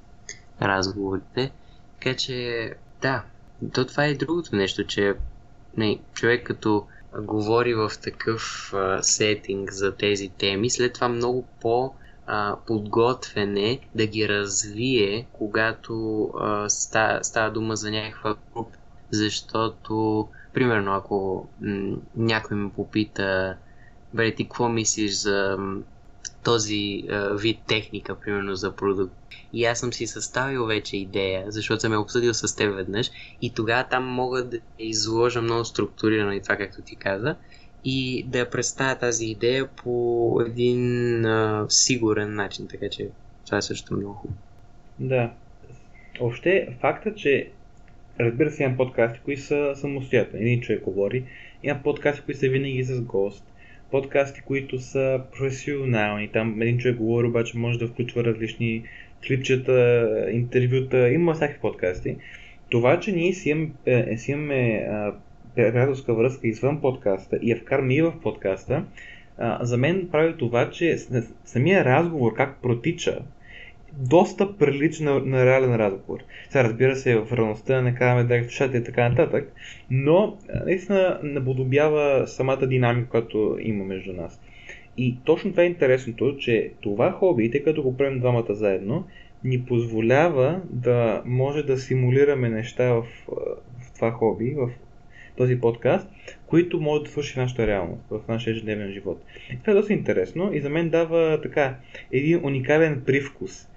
разговорите. 0.61 1.51
Така 1.99 2.15
че, 2.15 2.73
да, 3.01 3.25
то 3.73 3.85
това 3.85 4.05
е 4.05 4.13
другото 4.13 4.55
нещо, 4.55 4.87
че 4.87 5.15
не, 5.77 5.99
човек 6.13 6.47
като 6.47 6.87
говори 7.17 7.73
в 7.73 7.91
такъв 8.03 8.73
а, 8.73 9.03
сетинг 9.03 9.71
за 9.71 9.97
тези 9.97 10.29
теми, 10.29 10.69
след 10.69 10.93
това 10.93 11.09
много 11.09 11.47
по 11.61 11.93
а, 12.25 12.57
подготвене 12.67 13.79
да 13.95 14.07
ги 14.07 14.29
развие, 14.29 15.27
когато 15.31 16.23
а, 16.39 16.69
ста, 16.69 17.19
става 17.23 17.51
дума 17.51 17.75
за 17.75 17.91
някаква 17.91 18.35
група. 18.53 18.77
Защото, 19.11 20.27
примерно, 20.53 20.93
ако 20.93 21.49
м- 21.61 21.97
някой 22.15 22.57
ме 22.57 22.71
попита, 22.73 23.57
бре, 24.13 24.35
ти 24.35 24.43
какво 24.43 24.69
мислиш 24.69 25.11
за 25.11 25.57
този 26.49 27.03
а, 27.09 27.35
вид 27.35 27.57
техника, 27.67 28.15
примерно 28.15 28.55
за 28.55 28.75
продукт. 28.75 29.13
И 29.53 29.65
аз 29.65 29.79
съм 29.79 29.93
си 29.93 30.07
съставил 30.07 30.65
вече 30.65 30.97
идея, 30.97 31.45
защото 31.47 31.81
съм 31.81 31.93
я 31.93 31.99
обсъдил 31.99 32.33
с 32.33 32.55
теб 32.55 32.75
веднъж 32.75 33.11
и 33.41 33.53
тогава 33.53 33.83
там 33.89 34.05
мога 34.05 34.43
да 34.43 34.59
изложа 34.79 35.41
много 35.41 35.65
структурирано 35.65 36.31
и 36.31 36.41
това, 36.41 36.55
както 36.55 36.81
ти 36.81 36.95
каза, 36.95 37.35
и 37.85 38.25
да 38.27 38.39
я 38.39 38.49
представя 38.49 38.95
тази 38.95 39.25
идея 39.25 39.67
по 39.67 40.41
един 40.47 41.25
а, 41.25 41.65
сигурен 41.69 42.35
начин, 42.35 42.67
така 42.67 42.89
че 42.89 43.07
това 43.45 43.57
е 43.57 43.61
също 43.61 43.93
много 43.93 44.13
хубаво. 44.13 44.39
Да. 44.99 45.31
Още 46.19 46.77
факта, 46.81 47.15
че 47.15 47.49
разбира 48.19 48.51
се, 48.51 48.63
имам 48.63 48.77
подкасти, 48.77 49.19
които 49.25 49.41
са 49.41 49.73
самостоятелни. 49.75 50.45
Един 50.45 50.61
човек 50.61 50.83
говори. 50.83 51.23
Има 51.63 51.79
подкасти, 51.83 52.21
които 52.25 52.39
са 52.39 52.47
винаги 52.49 52.83
с 52.83 53.01
гост. 53.01 53.45
Подкасти, 53.91 54.41
които 54.41 54.79
са 54.79 55.21
професионални. 55.37 56.27
Там 56.27 56.61
един 56.61 56.77
човек 56.77 56.97
говори, 56.97 57.27
обаче 57.27 57.57
може 57.57 57.79
да 57.79 57.87
включва 57.87 58.23
различни 58.23 58.83
клипчета, 59.27 60.07
интервюта. 60.31 61.09
Има 61.09 61.33
всякакви 61.33 61.61
подкасти. 61.61 62.15
Това, 62.69 62.99
че 62.99 63.11
ние 63.11 63.33
си 63.33 63.49
имаме, 63.49 63.69
е, 63.85 64.17
си 64.17 64.31
имаме 64.31 64.87
приятелска 65.55 66.13
връзка 66.13 66.47
извън 66.47 66.81
подкаста 66.81 67.39
и 67.41 67.51
я 67.51 67.57
вкараме 67.57 67.95
и 67.95 68.01
в 68.01 68.13
подкаста, 68.23 68.83
за 69.61 69.77
мен 69.77 70.09
прави 70.11 70.37
това, 70.37 70.69
че 70.69 70.97
самия 71.45 71.85
разговор, 71.85 72.33
как 72.33 72.61
протича, 72.61 73.19
доста 73.93 74.57
прилича 74.57 75.03
на, 75.03 75.19
на 75.19 75.45
реален 75.45 75.75
разговор. 75.75 76.19
Сега 76.49 76.63
разбира 76.63 76.95
се, 76.95 77.15
в 77.15 77.33
реалността 77.33 77.81
не 77.81 77.95
казваме 77.95 78.23
да 78.23 78.43
слушате 78.43 78.77
и 78.77 78.83
така 78.83 79.09
нататък, 79.09 79.53
но 79.91 80.37
наистина 80.65 81.19
наподобява 81.23 82.27
самата 82.27 82.67
динамика, 82.67 83.09
която 83.09 83.57
има 83.61 83.85
между 83.85 84.13
нас. 84.13 84.41
И 84.97 85.17
точно 85.25 85.51
това 85.51 85.63
е 85.63 85.65
интересното, 85.65 86.37
че 86.37 86.71
това 86.81 87.11
хоби, 87.11 87.51
тъй 87.51 87.63
като 87.63 87.83
го 87.83 87.97
правим 87.97 88.19
двамата 88.19 88.53
заедно, 88.53 89.07
ни 89.43 89.65
позволява 89.65 90.61
да 90.69 91.21
може 91.25 91.63
да 91.63 91.77
симулираме 91.77 92.49
неща 92.49 92.93
в, 92.93 93.05
в 93.79 93.93
това 93.95 94.11
хоби, 94.11 94.55
в 94.57 94.69
този 95.37 95.59
подкаст, 95.59 96.09
които 96.47 96.81
могат 96.81 97.03
да 97.03 97.09
свърши 97.09 97.39
нашата 97.39 97.67
реалност, 97.67 98.03
в 98.09 98.21
нашия 98.27 98.51
ежедневен 98.51 98.91
живот. 98.91 99.23
И 99.53 99.57
това 99.59 99.73
е 99.73 99.75
доста 99.75 99.93
интересно 99.93 100.53
и 100.53 100.61
за 100.61 100.69
мен 100.69 100.89
дава 100.89 101.41
така 101.41 101.75
един 102.11 102.45
уникален 102.45 103.03
привкус 103.05 103.67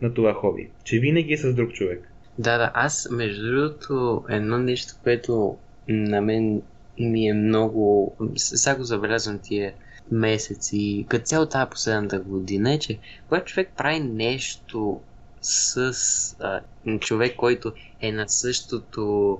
на 0.00 0.14
това 0.14 0.34
хоби, 0.34 0.68
че 0.84 0.98
винаги 0.98 1.32
е 1.32 1.38
с 1.38 1.54
друг 1.54 1.72
човек. 1.72 2.08
Да, 2.38 2.58
да, 2.58 2.70
аз 2.74 3.08
между 3.10 3.46
другото 3.46 4.24
едно 4.28 4.58
нещо, 4.58 4.94
което 5.02 5.56
на 5.88 6.20
мен 6.20 6.62
ми 6.98 7.28
е 7.28 7.34
много... 7.34 8.16
Сега 8.36 8.76
го 8.76 8.84
забелязвам 8.84 9.38
тия 9.38 9.72
месеци, 10.10 11.06
като 11.08 11.24
цяло 11.24 11.46
тази 11.46 11.70
последната 11.70 12.20
година 12.20 12.72
е, 12.72 12.78
че 12.78 12.98
когато 13.28 13.52
човек 13.52 13.70
прави 13.76 14.00
нещо 14.00 15.00
с 15.40 16.36
а, 16.40 16.60
човек, 16.98 17.36
който 17.36 17.72
е 18.00 18.12
на 18.12 18.28
същото 18.28 19.38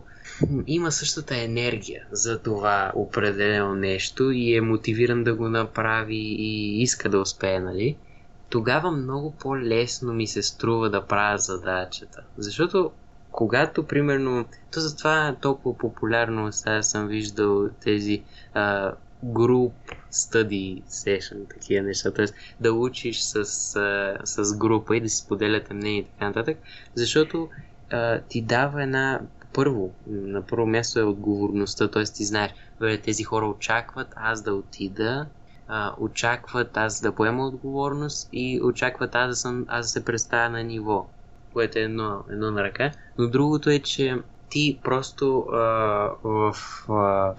има 0.66 0.92
същата 0.92 1.36
енергия 1.36 2.04
за 2.12 2.38
това 2.38 2.92
определено 2.94 3.74
нещо 3.74 4.30
и 4.30 4.54
е 4.54 4.60
мотивиран 4.60 5.24
да 5.24 5.34
го 5.34 5.48
направи 5.48 6.16
и 6.16 6.82
иска 6.82 7.08
да 7.08 7.20
успее, 7.20 7.60
нали? 7.60 7.96
Тогава 8.52 8.90
много 8.90 9.34
по-лесно 9.40 10.12
ми 10.12 10.26
се 10.26 10.42
струва 10.42 10.90
да 10.90 11.06
правя 11.06 11.38
задачата. 11.38 12.22
Защото 12.38 12.90
когато, 13.30 13.86
примерно, 13.86 14.44
то 14.72 14.80
затова 14.80 15.28
е 15.28 15.36
толкова 15.40 15.78
популярно, 15.78 16.52
сега 16.52 16.82
съм 16.82 17.08
виждал 17.08 17.68
тези 17.68 18.22
а, 18.54 18.92
груп 19.24 19.74
study 20.12 20.82
session, 20.82 21.50
такива 21.50 21.86
неща, 21.86 22.10
т.е. 22.10 22.26
да 22.60 22.72
учиш 22.72 23.20
с, 23.20 23.36
а, 23.76 24.16
с 24.24 24.56
група 24.56 24.96
и 24.96 25.00
да 25.00 25.08
си 25.08 25.16
споделяте 25.16 25.74
мнение 25.74 25.98
и 25.98 26.04
така 26.04 26.26
нататък, 26.26 26.58
защото 26.94 27.48
а, 27.90 28.20
ти 28.20 28.42
дава 28.42 28.82
една 28.82 29.20
първо, 29.52 29.94
на 30.06 30.42
първо 30.42 30.66
място 30.66 31.00
е 31.00 31.02
отговорността, 31.02 31.88
т.е. 31.88 32.04
ти 32.04 32.24
знаеш, 32.24 32.50
тези 33.04 33.22
хора 33.22 33.46
очакват 33.46 34.08
аз 34.16 34.42
да 34.42 34.54
отида, 34.54 35.26
а, 35.74 35.94
очакват 35.98 36.76
аз 36.76 37.00
да 37.00 37.12
поема 37.12 37.46
отговорност 37.46 38.28
и 38.32 38.60
очакват 38.62 39.14
аз 39.14 39.28
да, 39.28 39.36
съм, 39.36 39.64
аз 39.68 39.86
да 39.86 39.90
се 39.90 40.04
представя 40.04 40.50
на 40.50 40.62
ниво, 40.62 41.06
което 41.52 41.78
е 41.78 41.82
едно, 41.82 42.24
едно 42.30 42.50
на 42.50 42.62
ръка. 42.62 42.92
Но 43.18 43.28
другото 43.28 43.70
е, 43.70 43.78
че 43.78 44.16
ти 44.50 44.80
просто 44.84 45.46
а, 45.52 45.58
в... 46.24 46.54
А, 46.88 47.34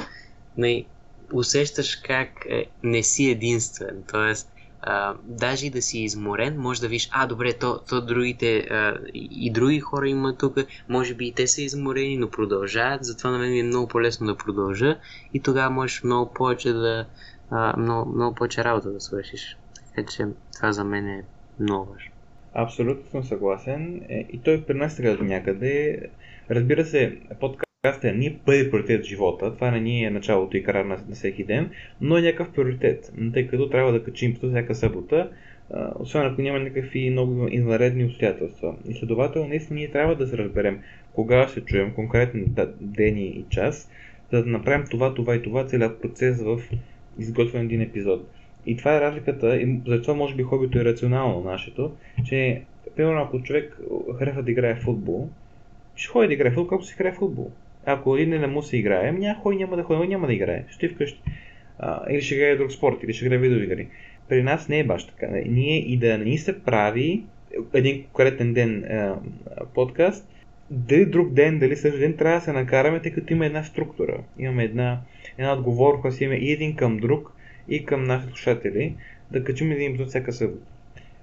не, 0.58 0.86
усещаш 1.34 1.96
как 1.96 2.30
е, 2.50 2.66
не 2.84 3.04
си 3.04 3.30
единствен. 3.30 4.04
Тоест, 4.12 4.54
а, 4.82 5.16
даже 5.24 5.70
да 5.70 5.82
си 5.82 6.00
изморен, 6.00 6.58
може 6.58 6.82
да 6.82 6.88
виж, 6.88 7.10
а, 7.12 7.28
добре, 7.28 7.54
то, 7.54 7.80
то 7.90 8.02
другите 8.02 8.58
а, 8.58 8.98
и 9.14 9.52
други 9.52 9.80
хора 9.80 10.10
има 10.10 10.38
тук, 10.38 10.58
може 10.90 11.14
би 11.14 11.28
и 11.28 11.34
те 11.34 11.48
са 11.48 11.62
изморени, 11.62 12.18
но 12.18 12.30
продължават, 12.30 13.06
затова 13.06 13.32
на 13.32 13.38
мен 13.38 13.58
е 13.58 13.64
много 13.64 13.88
по-лесно 13.88 14.28
да 14.28 14.38
продължа 14.38 14.98
и 15.34 15.40
тогава 15.40 15.70
можеш 15.70 16.04
много 16.04 16.34
повече 16.34 16.74
да, 16.74 17.06
а, 17.54 17.78
много, 17.78 18.12
много 18.12 18.36
повече 18.36 18.64
работа 18.64 18.92
да 18.92 19.02
свършиш. 19.02 19.58
Така 19.96 20.12
че 20.12 20.24
това 20.56 20.72
за 20.72 20.84
мен 20.84 21.08
е 21.08 21.24
много 21.60 21.92
важно. 21.92 22.12
Абсолютно 22.54 23.12
съм 23.12 23.24
съгласен. 23.24 24.02
Е, 24.10 24.28
и 24.34 24.42
той 24.44 24.64
при 24.64 24.74
нас 24.74 24.96
сега 24.96 25.16
до 25.16 25.24
някъде. 25.24 26.02
Разбира 26.50 26.86
се, 26.86 27.18
подкаст 27.40 27.64
подкаста 27.86 28.10
е 28.10 28.12
ни 28.12 28.40
първи 28.46 28.72
приоритет 28.72 29.02
в 29.02 29.08
живота. 29.08 29.54
Това 29.56 29.72
не 29.72 29.80
ни 29.80 30.04
е 30.04 30.10
началото 30.10 30.58
и 30.58 30.64
края 30.64 30.86
на, 30.86 30.98
на 31.10 31.16
всеки 31.16 31.44
ден, 31.44 31.70
но 32.02 32.18
е 32.18 32.22
някакъв 32.22 32.54
приоритет, 32.54 33.12
тъй 33.34 33.48
като 33.48 33.70
трябва 33.70 33.92
да 33.92 34.04
качим 34.04 34.36
по 34.36 34.50
всяка 34.50 34.76
събота, 34.76 35.30
освен 35.96 36.26
ако 36.26 36.42
няма 36.42 36.60
някакви 36.60 37.10
много 37.10 37.48
извънредни 37.48 38.06
обстоятелства. 38.06 38.76
И 38.90 38.94
следователно, 38.94 39.48
наистина 39.48 39.80
ние 39.80 39.92
трябва 39.92 40.16
да 40.16 40.28
се 40.28 40.38
разберем 40.38 40.80
кога 41.14 41.48
ще 41.48 41.62
чуем 41.62 41.94
конкретни 41.94 42.44
ден 42.82 43.18
и 43.18 43.46
час, 43.50 43.90
за 44.32 44.44
да 44.44 44.50
направим 44.50 44.86
това, 44.92 45.14
това 45.14 45.36
и 45.36 45.42
това, 45.42 45.66
целият 45.66 46.02
процес 46.02 46.42
в 46.42 46.60
изготвен 47.20 47.66
един 47.66 47.82
епизод. 47.82 48.28
И 48.66 48.78
това 48.78 48.96
е 48.96 49.02
разликата, 49.02 49.56
и 49.56 49.80
затова 49.86 50.14
може 50.14 50.36
би 50.36 50.44
хобито 50.44 50.80
е 50.80 50.86
рационално 50.86 51.42
нашето, 51.42 51.92
че 52.26 52.62
примерно 52.96 53.22
ако 53.22 53.44
човек 53.44 53.78
харесва 54.20 54.44
да 54.44 54.52
играе 54.52 54.76
в 54.76 54.84
футбол, 54.84 55.30
ще 55.96 56.08
ходи 56.08 56.28
да 56.28 56.34
играе 56.34 56.52
в 56.52 56.54
футбол, 56.54 56.68
колко 56.68 56.84
си 56.84 56.94
играе 56.94 57.12
в 57.12 57.16
футбол 57.16 57.52
ако 57.86 58.18
един 58.18 58.30
не 58.30 58.48
му 58.48 58.64
се 58.64 58.78
играе, 58.78 59.12
някой 59.12 59.56
няма 59.56 59.76
да 59.76 59.84
ходи, 59.84 60.08
няма 60.08 60.28
да 60.28 60.34
играе. 60.34 60.64
Ще 60.70 60.90
вкъщи. 60.90 61.22
Или 62.10 62.22
ще 62.22 62.36
играе 62.36 62.56
друг 62.56 62.72
спорт, 62.72 63.04
или 63.04 63.14
ще 63.14 63.26
играе 63.26 63.38
видеоигри. 63.38 63.88
При 64.30 64.44
нас 64.44 64.70
не 64.70 64.80
е 64.80 64.84
баш 64.84 65.08
така. 65.08 65.28
Ние 65.46 65.78
и 65.78 65.98
да 65.98 66.18
ни 66.18 66.38
се 66.38 66.64
прави 66.64 67.24
един 67.74 68.04
конкретен 68.04 68.54
ден 68.54 68.84
а, 68.84 69.16
подкаст, 69.74 70.30
дали 70.74 71.06
друг 71.06 71.34
ден, 71.34 71.60
дали 71.60 71.76
следващия 71.76 72.10
ден 72.10 72.18
трябва 72.18 72.38
да 72.38 72.46
се 72.46 72.54
накараме, 72.54 73.00
тъй 73.00 73.12
като 73.12 73.34
има 73.34 73.46
една 73.46 73.64
структура. 73.64 74.18
Имаме 74.40 74.64
една, 74.64 75.02
една 75.38 75.54
отговорност, 75.54 76.02
която 76.02 76.18
си 76.18 76.24
имаме 76.24 76.40
и 76.40 76.52
един 76.52 76.76
към 76.76 76.98
друг, 76.98 77.34
и 77.70 77.86
към 77.86 78.04
нашите 78.04 78.30
слушатели, 78.30 78.96
да 79.32 79.44
качим 79.44 79.72
един 79.72 79.92
епизод 79.92 80.10
всяка 80.10 80.34
събота. 80.34 80.66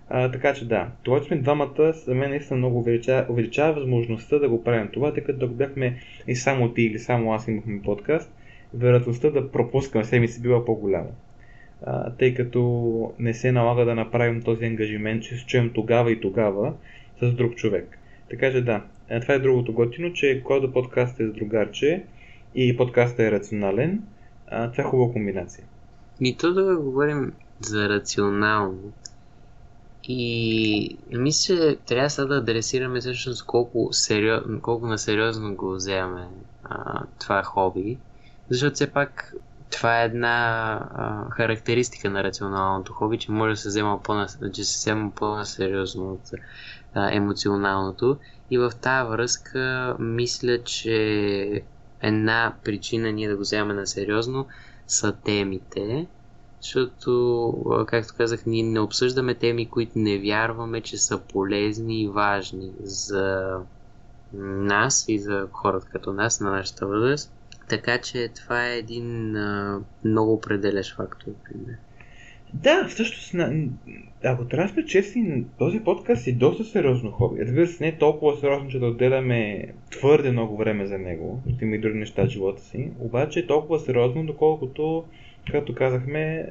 А, 0.09 0.31
така 0.31 0.55
че 0.55 0.69
да, 0.69 0.89
това, 1.03 1.21
че 1.21 1.27
сме 1.27 1.37
двамата, 1.37 1.93
за 1.93 2.15
мен 2.15 2.31
наистина 2.31 2.57
много 2.57 2.79
увеличава, 2.79 3.27
увеличава 3.33 3.73
възможността 3.73 4.39
да 4.39 4.49
го 4.49 4.65
правим 4.65 4.89
това, 4.93 5.15
тъй 5.15 5.25
като 5.25 5.47
ако 5.47 5.55
бяхме 5.55 5.99
и 6.27 6.37
само 6.37 6.75
ти 6.75 6.83
или 6.83 6.99
само 6.99 7.33
аз 7.33 7.49
имахме 7.49 7.83
подкаст, 7.83 8.33
вероятността 8.75 9.31
да 9.31 9.53
пропускаме 9.53 10.05
седмици 10.05 10.43
била 10.43 10.65
по-голяма. 10.65 11.11
А, 11.83 12.13
тъй 12.13 12.35
като 12.35 13.13
не 13.19 13.35
се 13.35 13.53
налага 13.53 13.85
да 13.85 13.95
направим 13.95 14.43
този 14.43 14.65
ангажимент, 14.65 15.23
че 15.23 15.37
се 15.37 15.47
чуем 15.47 15.71
тогава 15.75 16.13
и 16.13 16.21
тогава 16.21 16.75
с 17.21 17.33
друг 17.33 17.55
човек. 17.55 17.99
Така 18.31 18.53
че 18.53 18.61
да, 18.61 18.83
това 19.21 19.35
е 19.35 19.39
другото 19.39 19.73
готино, 19.73 20.13
че 20.13 20.43
когато 20.45 20.73
подкаст 20.73 21.21
е 21.21 21.27
с 21.27 21.33
другарче 21.33 22.05
и 22.55 22.77
подкастът 22.77 23.21
е 23.21 23.31
рационален, 23.31 24.03
това 24.47 24.75
е 24.79 24.83
хубава 24.83 25.13
комбинация. 25.13 25.65
Мито 26.21 26.55
да 26.55 26.77
говорим 26.77 27.33
за 27.61 27.89
рационално, 27.89 28.93
и 30.05 30.97
мисля, 31.13 31.55
че 31.57 31.77
трябва 31.87 32.11
сега 32.11 32.27
да 32.27 32.37
адресираме 32.37 33.01
всъщност 33.01 33.47
колко, 33.47 33.89
сериоз, 33.93 34.43
колко 34.63 34.87
на 34.87 34.99
сериозно 34.99 35.55
го 35.55 35.73
вземаме 35.73 36.29
а, 36.65 37.03
това 37.21 37.43
хоби, 37.43 37.99
защото 38.49 38.75
все 38.75 38.93
пак 38.93 39.35
това 39.71 40.03
е 40.03 40.05
една 40.05 40.73
а, 40.95 41.31
характеристика 41.31 42.11
на 42.11 42.25
рационалното 42.25 42.93
хоби, 42.93 43.19
че 43.19 43.33
може 43.33 43.51
да 43.51 43.57
се 43.57 43.69
взема 43.69 44.03
по 44.03 44.27
че 44.53 44.65
се 44.65 44.79
взема 44.79 45.11
по-сериозно 45.11 46.13
от 46.13 46.31
а, 46.95 47.15
емоционалното. 47.15 48.17
И 48.51 48.59
в 48.59 48.73
тази 48.81 49.11
връзка 49.11 49.97
мисля, 49.99 50.63
че 50.65 51.63
една 52.01 52.55
причина 52.65 53.13
ние 53.13 53.29
да 53.29 53.37
го 53.37 53.41
вземем 53.41 53.77
на 53.77 53.87
сериозно 53.87 54.47
са 54.87 55.13
темите, 55.13 56.07
защото, 56.63 57.65
както 57.87 58.15
казах, 58.17 58.47
ние 58.47 58.63
не 58.63 58.81
обсъждаме 58.81 59.35
теми, 59.35 59.69
които 59.69 59.93
не 59.99 60.19
вярваме, 60.19 60.81
че 60.81 60.97
са 60.97 61.19
полезни 61.19 62.03
и 62.03 62.09
важни 62.09 62.73
за 62.83 63.57
нас 64.33 65.05
и 65.09 65.19
за 65.19 65.49
хората 65.53 65.87
като 65.93 66.13
нас 66.13 66.41
на 66.41 66.51
нашата 66.51 66.87
възраст. 66.87 67.33
Така 67.69 68.01
че 68.01 68.29
това 68.29 68.67
е 68.67 68.79
един 68.79 69.37
а, 69.37 69.81
много 70.05 70.33
определящ 70.33 70.97
фактор 70.97 71.33
при 71.45 71.55
мен. 71.67 71.77
Да, 72.55 72.89
всъщност, 72.89 73.35
ако 74.25 74.45
трябва 74.45 74.67
да 74.67 74.73
сме 74.73 74.85
честни, 74.85 75.45
този 75.59 75.81
подкаст 75.81 76.27
е 76.27 76.33
доста 76.33 76.65
сериозно 76.65 77.11
хоби. 77.11 77.41
Разбира 77.41 77.67
се, 77.67 77.85
не 77.85 77.89
е 77.89 77.99
толкова 77.99 78.37
сериозно, 78.37 78.71
че 78.71 78.79
да 78.79 78.87
отделяме 78.87 79.67
твърде 79.91 80.31
много 80.31 80.57
време 80.57 80.87
за 80.87 80.99
него, 80.99 81.41
защото 81.45 81.65
има 81.65 81.77
и 81.77 81.79
други 81.79 81.99
неща 81.99 82.25
в 82.25 82.29
живота 82.29 82.63
си, 82.63 82.91
обаче 82.99 83.41
е 83.41 83.47
толкова 83.47 83.79
сериозно, 83.79 84.27
доколкото, 84.27 85.05
както 85.53 85.75
казахме, 85.75 86.47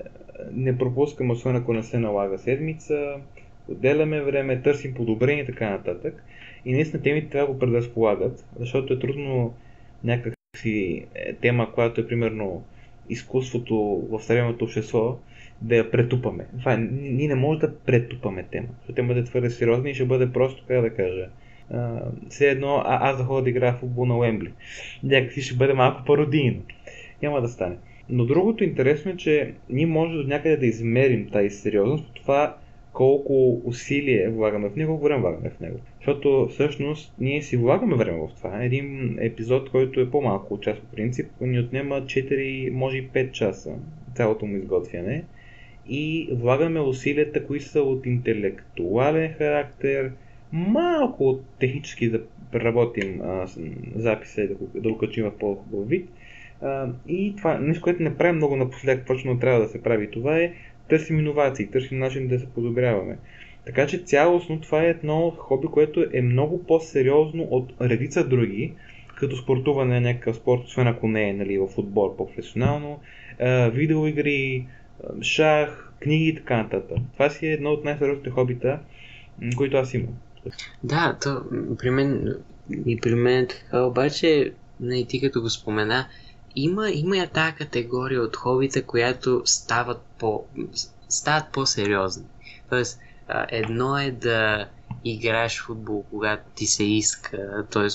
не 0.52 0.78
пропускаме, 0.78 1.34
освен 1.34 1.56
ако 1.56 1.74
не 1.74 1.84
се 1.84 2.00
налага 2.00 2.38
седмица, 2.38 3.16
отделяме 3.68 4.22
време, 4.22 4.62
търсим 4.62 4.94
подобрение 4.94 5.44
и 5.44 5.46
така 5.46 5.70
нататък. 5.70 6.24
И 6.66 6.74
наистина 6.74 7.04
темите 7.04 7.30
трябва 7.30 7.48
да 7.48 7.54
го 7.54 7.60
предразполагат, 7.60 8.46
защото 8.60 8.94
е 8.94 9.00
трудно 9.00 9.54
някакси 10.04 11.06
е, 11.16 11.34
тема, 11.34 11.74
която 11.74 12.02
е 12.02 12.08
примерно 12.08 12.64
изкуството 13.10 14.08
в 14.12 14.22
съвременното 14.22 14.66
общество, 14.66 15.18
да 15.62 15.76
я 15.76 15.92
претупаме. 15.92 16.46
Това, 16.60 16.78
ние 16.78 17.28
не 17.28 17.36
можем 17.36 17.60
да 17.60 17.76
претупаме 17.76 18.44
тема, 18.52 18.68
защото 18.72 18.96
тема 18.96 19.14
е 19.14 19.24
твърде 19.24 19.50
сериозна 19.50 19.90
и 19.90 19.94
ще 19.94 20.06
бъде 20.06 20.32
просто, 20.32 20.64
как 20.68 20.82
да 20.82 20.90
кажа, 20.90 21.28
а, 21.72 22.02
все 22.30 22.50
едно 22.50 22.76
а, 22.86 23.10
аз 23.10 23.18
да 23.18 23.24
ходя 23.24 23.44
да 23.44 23.50
играя 23.50 23.74
футбол 23.74 24.06
на 24.06 24.18
Уембли. 24.18 24.52
Някакси 25.04 25.42
ще 25.42 25.56
бъде 25.56 25.74
малко 25.74 26.06
пародийно. 26.06 26.62
Няма 27.22 27.42
да 27.42 27.48
стане. 27.48 27.76
Но 28.10 28.26
другото 28.26 28.64
интересно 28.64 29.12
е, 29.12 29.18
че 29.18 29.54
ние 29.70 29.86
може 29.86 30.18
до 30.18 30.24
някъде 30.24 30.58
да 30.58 30.66
измерим 30.66 31.30
тази 31.30 31.50
сериозност, 31.50 32.12
това 32.16 32.58
колко 32.94 33.62
усилие 33.64 34.30
влагаме 34.30 34.70
в 34.70 34.76
него, 34.76 34.92
колко 34.92 35.04
време 35.04 35.22
влагаме 35.22 35.50
в 35.50 35.60
него. 35.60 35.80
Защото 35.98 36.48
всъщност 36.52 37.14
ние 37.20 37.42
си 37.42 37.58
влагаме 37.58 37.96
време 37.96 38.18
в 38.18 38.36
това. 38.38 38.64
Един 38.64 39.18
епизод, 39.22 39.70
който 39.70 40.00
е 40.00 40.12
по-малко 40.12 40.54
от 40.54 40.62
час 40.62 40.80
по 40.80 40.96
принцип, 40.96 41.28
ни 41.42 41.60
отнема 41.60 41.96
4, 42.02 42.70
може 42.70 42.98
и 42.98 43.10
5 43.10 43.32
часа 43.32 43.76
цялото 44.16 44.46
му 44.46 44.58
изготвяне 44.58 45.24
и 45.90 46.30
влагаме 46.32 46.80
усилията, 46.80 47.46
които 47.46 47.66
са 47.66 47.82
от 47.82 48.06
интелектуален 48.06 49.34
характер, 49.34 50.12
малко 50.52 51.30
от 51.30 51.44
технически 51.60 52.10
да 52.10 52.22
преработим 52.52 53.22
а, 53.22 53.48
записа 53.96 54.42
и 54.42 54.48
да 54.48 54.54
го, 54.54 54.70
да 54.76 54.90
го 54.90 54.98
качим 54.98 55.26
в 55.26 55.38
по-хубав 55.40 55.90
вид. 55.90 56.10
А, 56.62 56.88
и 57.08 57.34
това 57.38 57.60
нещо, 57.60 57.84
което 57.84 58.04
не 58.04 58.18
правим 58.18 58.36
много 58.36 58.56
напоследък, 58.56 59.06
точно 59.08 59.40
трябва 59.40 59.60
да 59.60 59.68
се 59.68 59.84
прави 59.84 60.12
това 60.12 60.38
е 60.38 60.54
търсим 60.90 61.20
иновации, 61.20 61.68
търсим 61.68 62.00
начин 62.00 62.28
да 62.28 62.40
се 62.40 62.50
подобряваме. 62.50 63.18
Така 63.66 63.88
че 63.88 64.04
цялостно 64.04 64.62
това 64.62 64.84
е 64.84 64.90
едно 64.90 65.34
хоби, 65.38 65.68
което 65.68 66.06
е 66.14 66.22
много 66.22 66.64
по-сериозно 66.64 67.44
от 67.44 67.74
редица 67.82 68.28
други, 68.28 68.74
като 69.16 69.36
спортуване 69.36 70.00
някакъв 70.00 70.36
спорт, 70.36 70.62
освен 70.66 70.88
ако 70.88 71.08
не 71.08 71.30
е 71.30 71.34
нали, 71.34 71.58
в 71.58 71.68
футбол 71.68 72.18
по-професионално, 72.18 73.00
видеоигри, 73.72 74.66
шах, 75.22 75.92
книги 76.00 76.28
и 76.28 76.36
така 76.36 76.58
нататък. 76.58 76.98
Това 77.14 77.30
си 77.30 77.48
е 77.48 77.52
едно 77.52 77.70
от 77.70 77.84
най-сериозните 77.84 78.30
хобита, 78.30 78.80
които 79.58 79.78
аз 79.78 79.94
имам. 79.94 80.14
Да, 80.84 81.18
то 81.22 81.44
при 81.80 81.90
мен 81.90 82.36
и 82.86 83.02
при 83.02 83.16
мен 83.16 83.48
така, 83.48 83.84
обаче, 83.84 84.54
не, 84.80 85.06
ти 85.06 85.22
като 85.22 85.42
го 85.42 85.50
спомена, 85.50 86.08
има, 86.56 86.90
има 86.90 87.18
я 87.18 87.28
тази 87.28 87.56
категория 87.56 88.22
от 88.22 88.36
хобита, 88.36 88.84
която 88.84 89.42
стават, 89.46 90.02
по, 90.20 90.46
стават 91.10 91.52
по-сериозни. 91.52 92.26
Тоест, 92.70 93.00
едно 93.50 93.98
е 93.98 94.12
да 94.12 94.70
играеш 95.04 95.62
футбол, 95.62 96.06
когато 96.10 96.44
ти 96.56 96.66
се 96.66 96.84
иска, 96.84 97.66
т.е. 97.72 97.88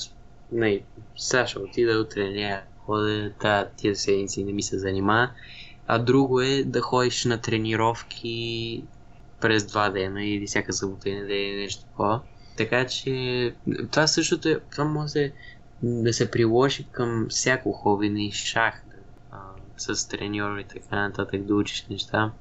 Не, 0.53 0.81
Саша 1.17 1.61
отида 1.61 2.01
утре, 2.01 2.31
няма 2.31 2.61
ходя, 2.79 3.33
да, 3.41 3.69
тия 3.77 3.97
седмици 3.97 4.45
не 4.45 4.53
ми 4.53 4.63
се 4.63 4.79
занимава 4.79 5.31
а 5.87 5.99
друго 5.99 6.41
е 6.41 6.65
да 6.65 6.81
ходиш 6.81 7.25
на 7.25 7.41
тренировки 7.41 8.85
през 9.41 9.67
два 9.67 9.91
дена 9.91 10.25
или 10.25 10.47
всяка 10.47 10.73
събота 10.73 11.09
и 11.09 11.15
неделя 11.15 11.57
нещо 11.57 11.85
такова. 11.85 12.21
Така 12.57 12.87
че 12.87 13.55
това 13.91 14.07
същото 14.07 14.49
е, 14.49 14.61
това 14.71 14.85
може 14.85 15.33
да 15.83 16.13
се 16.13 16.31
приложи 16.31 16.87
към 16.93 17.27
всяко 17.31 17.73
хоби 17.73 18.11
на 18.11 18.33
шах, 18.33 18.83
да, 18.91 18.97
а, 19.31 19.39
с 19.77 20.09
треньори 20.09 20.61
и 20.61 20.65
така 20.65 20.97
нататък 20.97 21.43
да 21.43 21.55
учиш 21.55 21.87
неща. 21.91 22.33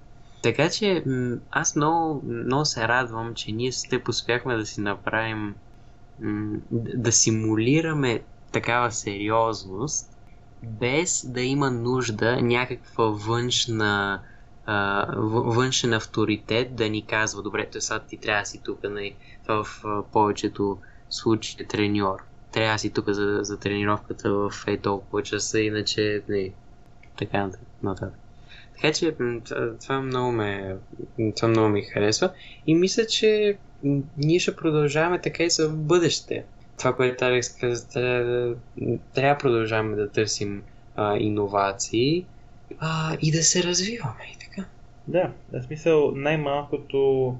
Така 0.44 0.70
че 0.70 1.04
аз 1.52 1.76
много, 1.76 2.22
много 2.26 2.66
се 2.66 2.88
радвам, 2.88 3.34
че 3.34 3.52
ние 3.52 3.72
с 3.72 3.84
теб 3.84 4.08
успяхме 4.08 4.58
да 4.58 4.66
си 4.66 4.82
направим 4.82 5.56
да 6.72 7.12
симулираме 7.12 8.22
такава 8.52 8.92
сериозност 8.92 10.12
без 10.63 11.26
да 11.26 11.41
има 11.41 11.71
нужда 11.71 12.41
някаква 12.41 13.06
външна 13.06 14.21
външен 15.28 15.93
авторитет 15.93 16.76
да 16.76 16.89
ни 16.89 17.06
казва, 17.06 17.41
добре, 17.41 17.69
то 17.71 17.82
сега 17.82 17.99
ти 17.99 18.17
трябва 18.17 18.41
да 18.41 18.45
си 18.45 18.62
тук, 18.63 18.80
нали, 18.84 19.15
в 19.47 19.67
повечето 20.12 20.78
случаи 21.10 21.63
е 21.63 21.67
треньор. 21.67 22.17
Трябва 22.52 22.73
да 22.73 22.80
си 22.80 22.89
тук 22.89 23.10
за, 23.10 23.39
за 23.41 23.58
тренировката 23.58 24.34
в 24.34 24.52
е 24.67 24.78
толкова 24.78 25.23
часа, 25.23 25.60
иначе 25.60 26.23
не, 26.30 26.36
нали, 26.36 26.54
така 27.17 27.49
нататък. 27.84 28.19
Така 28.76 28.93
че 28.93 29.15
това 29.82 30.02
много, 30.02 30.32
ме, 30.32 30.76
това 31.36 31.47
много 31.47 31.69
ми 31.69 31.82
харесва 31.82 32.32
и 32.67 32.76
мисля, 32.76 33.06
че 33.06 33.58
ние 34.17 34.39
ще 34.39 34.56
продължаваме 34.56 35.21
така 35.21 35.43
и 35.43 35.49
за 35.49 35.69
бъдеще 35.69 36.45
това, 36.78 36.96
което 36.96 37.26
Алекс 37.26 37.58
каза, 37.58 37.90
трябва, 37.90 38.56
трябва 39.14 39.34
да 39.34 39.38
продължаваме 39.38 39.96
да 39.96 40.12
търсим 40.12 40.64
а, 40.96 41.18
иновации 41.18 42.26
а, 42.80 43.18
и 43.22 43.32
да 43.32 43.44
се 43.44 43.64
развиваме 43.64 44.24
и 44.36 44.38
така. 44.40 44.68
Да, 45.08 45.32
в 45.54 45.64
смисъл 45.64 46.12
най-малкото 46.16 47.36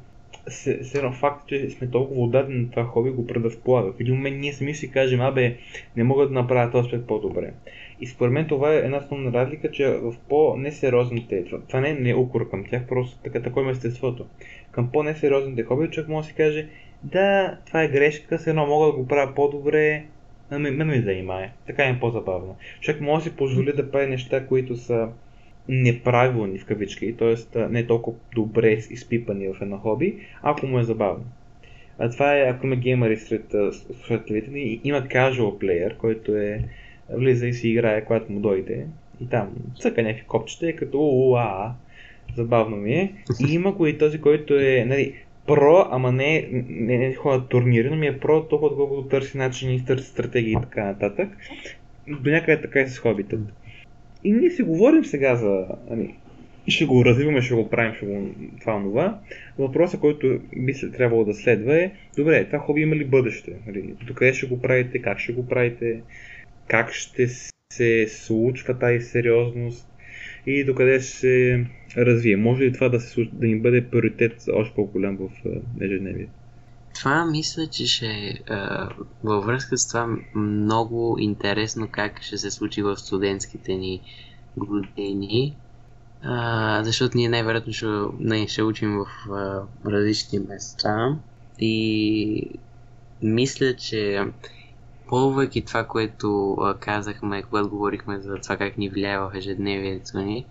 се, 0.48 0.82
едно 0.96 1.12
факт, 1.12 1.48
че 1.48 1.70
сме 1.70 1.90
толкова 1.90 2.22
отдадени 2.22 2.62
на 2.62 2.70
това 2.70 2.84
хоби, 2.84 3.10
го 3.10 3.28
предразполага. 3.28 3.92
В 3.92 4.00
един 4.00 4.16
момент 4.16 4.38
ние 4.38 4.54
сами 4.54 4.76
си 4.76 4.92
кажем, 4.92 5.22
абе, 5.22 5.58
не 5.98 6.04
мога 6.04 6.28
да 6.28 6.34
направя 6.34 6.72
този 6.72 6.86
аспект 6.86 7.08
по-добре. 7.08 7.54
И 8.02 8.08
според 8.08 8.34
мен 8.34 8.48
това 8.48 8.74
е 8.74 8.78
една 8.78 8.98
основна 8.98 9.34
разлика, 9.34 9.72
че 9.72 9.88
в 9.88 10.14
по-несериозните, 10.30 11.46
това 11.68 11.80
не 11.80 11.90
е 11.90 11.94
не 11.94 12.16
укор 12.16 12.50
към 12.50 12.66
тях, 12.70 12.88
просто 12.88 13.18
така, 13.24 13.42
такова 13.42 13.70
е 13.70 13.72
естеството. 13.72 14.26
Към 14.72 14.92
по-несериозните 14.92 15.64
хоби 15.64 15.90
човек 15.90 16.10
може 16.10 16.28
да 16.28 16.30
си 16.30 16.36
каже, 16.36 16.68
да, 17.04 17.58
това 17.66 17.84
е 17.84 17.88
грешка, 17.88 18.40
се 18.40 18.50
едно 18.50 18.66
мога 18.66 18.86
да 18.86 18.92
го 18.92 19.08
правя 19.08 19.36
по-добре, 19.36 20.04
но 20.52 20.60
ме, 20.60 20.72
ме, 20.72 20.84
ме 20.84 21.02
занимае. 21.02 21.52
Така 21.68 21.84
е 21.84 22.00
по-забавно. 22.00 22.56
Човек 22.82 23.02
може 23.02 23.24
да 23.24 23.30
си 23.30 23.36
позволи 23.36 23.74
да 23.74 23.92
прави 23.92 24.08
неща, 24.08 24.48
които 24.48 24.76
са 24.76 25.10
неправилни 25.68 26.60
в 26.60 26.66
кавички, 26.66 27.16
т.е. 27.18 27.60
не 27.60 27.88
толкова 27.88 28.18
добре 28.36 28.72
изпипани 28.72 29.48
в 29.48 29.62
едно 29.62 29.78
хоби, 29.78 30.18
ако 30.42 30.68
му 30.68 30.80
е 30.80 30.84
забавно. 30.84 31.26
А 32.00 32.10
това 32.10 32.38
е, 32.38 32.42
ако 32.42 32.66
има 32.66 32.76
геймери 32.76 33.18
сред 33.18 33.56
слушателите 33.74 34.52
ни, 34.52 34.82
има 34.84 35.02
casual 35.02 35.62
player, 35.62 35.98
който 35.98 36.36
е 36.36 36.64
влиза 37.10 37.48
и 37.48 37.54
си 37.54 37.70
играе, 37.70 38.06
когато 38.06 38.32
му 38.32 38.40
дойде. 38.40 38.86
И 39.22 39.30
там 39.30 39.50
цъка 39.80 40.04
някакви 40.04 40.28
копчета, 40.28 40.70
е 40.70 40.74
като 40.74 41.00
уа, 41.02 41.74
забавно 42.36 42.78
ми 42.78 42.94
е. 42.94 43.14
И 43.48 43.54
има 43.54 43.76
и 43.88 43.98
този, 43.98 44.22
който 44.22 44.54
е, 44.60 44.86
нали, 44.88 45.16
про, 45.48 45.88
ама 45.92 46.12
не, 46.12 46.48
не, 46.70 46.98
не 46.98 47.16
ходят 47.16 47.50
турнири, 47.50 47.90
но 47.90 47.96
ми 47.96 48.08
е 48.08 48.20
про 48.20 48.44
толкова, 48.44 48.76
колкото 48.76 49.08
търси 49.08 49.38
начини, 49.38 49.86
търси 49.86 50.08
стратегии 50.08 50.52
и 50.52 50.62
така 50.62 50.84
нататък. 50.84 51.30
До 52.08 52.30
някъде 52.30 52.62
така 52.62 52.80
и 52.80 52.88
с 52.88 53.00
хобитът. 53.00 53.40
И 54.24 54.32
ние 54.32 54.50
си 54.50 54.64
говорим 54.64 55.06
сега 55.06 55.36
за... 55.36 55.66
Ами, 55.92 56.16
ще 56.68 56.86
го 56.86 57.06
развиваме, 57.06 57.42
ще 57.42 57.56
го 57.56 57.70
правим, 57.70 57.94
ще 57.94 58.06
го 58.06 58.30
това 58.60 58.82
това. 58.82 59.20
Въпросът, 59.60 60.00
който 60.00 60.40
би 60.56 60.74
се 60.74 60.92
трябвало 60.92 61.26
да 61.26 61.34
следва 61.34 61.76
е, 61.76 61.92
добре, 62.18 62.46
това 62.46 62.60
хоби 62.60 62.82
има 62.82 62.96
ли 62.96 63.06
бъдеще? 63.06 63.54
Нали, 63.68 63.94
докъде 64.08 64.34
ще 64.34 64.48
го 64.48 64.62
правите, 64.62 65.02
как 65.02 65.20
ще 65.20 65.34
го 65.34 65.48
правите, 65.48 66.02
как 66.68 66.94
ще 66.94 67.28
се 67.74 68.08
случва 68.08 68.80
тази 68.80 69.00
сериозност 69.00 69.88
и 70.46 70.64
докъде 70.64 71.00
ще 71.00 71.66
развие. 71.98 72.38
Може 72.38 72.64
ли 72.64 72.74
това 72.74 72.90
да, 72.90 73.00
се, 73.00 73.30
да 73.34 73.48
ни 73.48 73.60
бъде 73.60 73.90
приоритет 73.90 74.44
още 74.54 74.76
по-голям 74.76 75.18
в 75.18 75.30
ежедневието? 75.82 76.32
Това 76.96 77.26
мисля, 77.26 77.68
че 77.68 77.88
ще 77.88 78.08
е 78.08 78.34
във 79.24 79.46
връзка 79.46 79.78
с 79.78 79.88
това 79.88 80.08
много 80.36 81.18
интересно 81.20 81.88
как 81.92 82.22
ще 82.22 82.38
се 82.38 82.52
случи 82.52 82.82
в 82.82 82.98
студентските 82.98 83.76
ни 83.76 84.02
години. 84.58 85.56
А, 86.24 86.84
защото 86.84 87.18
ние 87.18 87.30
най-вероятно 87.30 87.74
ще, 87.74 87.88
не, 88.20 88.48
ще 88.48 88.64
учим 88.64 88.98
в 88.98 89.32
а, 89.32 89.62
различни 89.92 90.40
места 90.40 91.18
и 91.60 92.50
мисля, 93.22 93.76
че 93.76 94.20
ползвайки 95.08 95.66
това, 95.66 95.84
което 95.84 96.54
а, 96.54 96.78
казахме, 96.78 97.44
когато 97.44 97.70
говорихме 97.70 98.20
за 98.20 98.36
това 98.36 98.58
как 98.58 98.78
ни 98.78 98.90
влияе 98.90 99.20
в 99.20 99.32
ежедневието 99.36 100.18
ни, 100.18 100.46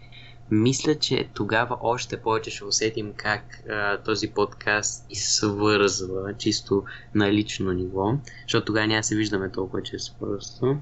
мисля, 0.50 0.94
че 0.94 1.28
тогава 1.34 1.76
още 1.80 2.16
повече 2.16 2.50
ще 2.50 2.64
усетим 2.64 3.12
как 3.16 3.62
а, 3.70 3.98
този 3.98 4.28
подкаст 4.28 5.06
свързва 5.12 6.34
чисто 6.38 6.84
на 7.14 7.32
лично 7.32 7.72
ниво, 7.72 8.14
защото 8.42 8.64
тогава 8.64 8.86
няма 8.86 9.02
се 9.02 9.16
виждаме 9.16 9.50
толкова 9.50 9.82
често 9.82 10.14
просто. 10.20 10.76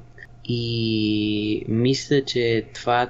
И 0.45 1.65
мисля, 1.69 2.25
че 2.25 2.67
това 2.75 3.09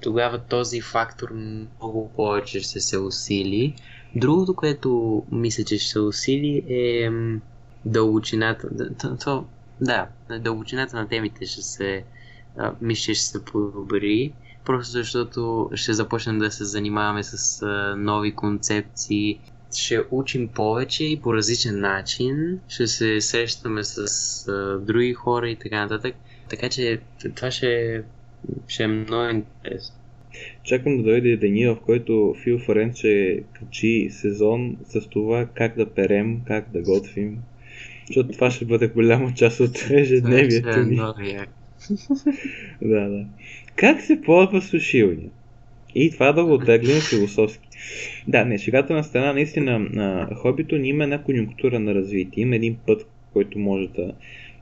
тогава 0.00 0.38
този 0.38 0.80
фактор 0.80 1.30
много 1.32 2.12
повече 2.16 2.60
ще 2.60 2.80
се 2.80 2.98
усили. 2.98 3.74
Другото, 4.16 4.54
което 4.54 5.22
мисля, 5.32 5.64
че 5.64 5.78
ще 5.78 5.88
се 5.88 6.00
усили 6.00 6.62
е 6.68 7.10
дълбочината. 7.84 8.68
Това, 9.20 9.44
да, 9.80 10.08
дълбочината 10.40 10.96
на 10.96 11.08
темите 11.08 11.46
ще 11.46 11.62
се 11.62 12.04
мисля, 12.80 13.14
ще 13.14 13.24
се 13.24 13.44
подобри. 13.44 14.32
Просто 14.64 14.92
защото 14.92 15.70
ще 15.74 15.92
започнем 15.92 16.38
да 16.38 16.50
се 16.50 16.64
занимаваме 16.64 17.22
с 17.22 17.62
а, 17.62 17.96
нови 17.96 18.34
концепции, 18.34 19.38
ще 19.76 20.00
учим 20.10 20.48
повече 20.48 21.04
и 21.04 21.20
по 21.20 21.34
различен 21.34 21.80
начин, 21.80 22.60
ще 22.68 22.86
се 22.86 23.20
срещаме 23.20 23.84
с 23.84 23.98
а, 24.48 24.78
други 24.78 25.14
хора 25.14 25.50
и 25.50 25.56
така 25.56 25.82
нататък. 25.82 26.14
Така 26.50 26.68
че 26.68 27.00
това 27.34 27.50
ще, 27.50 28.02
ще 28.68 28.82
е 28.82 28.86
много 28.86 29.30
интересно. 29.30 29.94
Чакам 30.64 30.96
да 30.96 31.02
дойде 31.02 31.36
деня, 31.36 31.74
в 31.74 31.80
който 31.80 32.34
Фил 32.42 32.58
Форен 32.58 32.94
ще 32.94 33.42
качи 33.52 34.08
сезон 34.10 34.76
с 34.84 35.08
това 35.08 35.46
как 35.54 35.76
да 35.76 35.86
перем, 35.86 36.40
как 36.46 36.72
да 36.72 36.82
готвим. 36.82 37.38
Защото 38.06 38.32
това 38.32 38.50
ще 38.50 38.64
бъде 38.64 38.88
голяма 38.88 39.34
част 39.34 39.60
от 39.60 39.90
ежедневието 39.90 40.68
е 40.68 40.84
ни. 40.84 41.00
да, 42.82 43.08
да. 43.08 43.24
Как 43.76 44.00
се 44.00 44.22
ползва 44.22 44.62
сушилня? 44.62 45.30
И 45.94 46.10
това 46.10 46.32
да 46.32 46.44
го 46.44 46.52
оттеглим 46.54 47.00
философски. 47.10 47.68
Да, 48.28 48.44
не, 48.44 48.58
шегата 48.58 48.94
на 48.94 49.04
страна, 49.04 49.32
наистина, 49.32 49.78
на 49.78 50.28
хобито 50.34 50.76
ни 50.76 50.88
има 50.88 51.04
една 51.04 51.22
конъюнктура 51.22 51.80
на 51.80 51.94
развитие, 51.94 52.42
има 52.42 52.56
един 52.56 52.76
път, 52.86 53.06
който 53.32 53.58
може 53.58 53.88
да, 53.88 54.12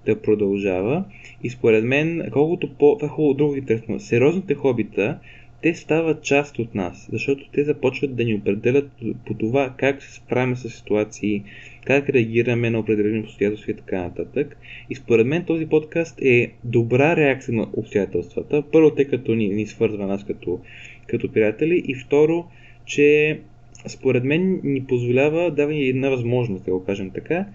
да 0.06 0.22
продължава. 0.22 1.04
И 1.42 1.50
според 1.50 1.84
мен, 1.84 2.28
колкото 2.32 2.74
по... 2.74 2.96
Това 2.98 3.06
е 3.06 3.10
хубаво 3.10 3.34
друго 3.34 3.56
интересно. 3.56 4.00
Сериозните 4.00 4.54
хобита, 4.54 5.18
те 5.62 5.74
стават 5.74 6.22
част 6.22 6.58
от 6.58 6.74
нас, 6.74 7.08
защото 7.12 7.50
те 7.52 7.64
започват 7.64 8.16
да 8.16 8.24
ни 8.24 8.34
определят 8.34 8.90
по 9.26 9.34
това 9.34 9.74
как 9.76 10.02
се 10.02 10.14
справяме 10.14 10.56
с 10.56 10.70
ситуации, 10.70 11.42
как 11.86 12.08
реагираме 12.08 12.70
на 12.70 12.78
определени 12.78 13.20
обстоятелства 13.20 13.72
и 13.72 13.76
така 13.76 14.02
нататък. 14.02 14.56
И 14.90 14.94
според 14.94 15.26
мен 15.26 15.44
този 15.44 15.66
подкаст 15.66 16.22
е 16.22 16.52
добра 16.64 17.16
реакция 17.16 17.54
на 17.54 17.66
обстоятелствата. 17.72 18.62
Първо, 18.72 18.90
тъй 18.90 19.04
като 19.04 19.34
ни, 19.34 19.48
ни 19.48 19.66
свързва 19.66 20.06
нас 20.06 20.24
като, 20.24 20.60
като 21.06 21.32
приятели 21.32 21.82
и 21.86 21.94
второ, 21.94 22.44
че 22.84 23.40
според 23.86 24.24
мен 24.24 24.60
ни 24.64 24.84
позволява, 24.84 25.50
дава 25.50 25.72
ни 25.72 25.88
една 25.88 26.08
възможност, 26.08 26.64
да 26.64 26.70
го 26.70 26.84
кажем 26.84 27.10
така, 27.10 27.46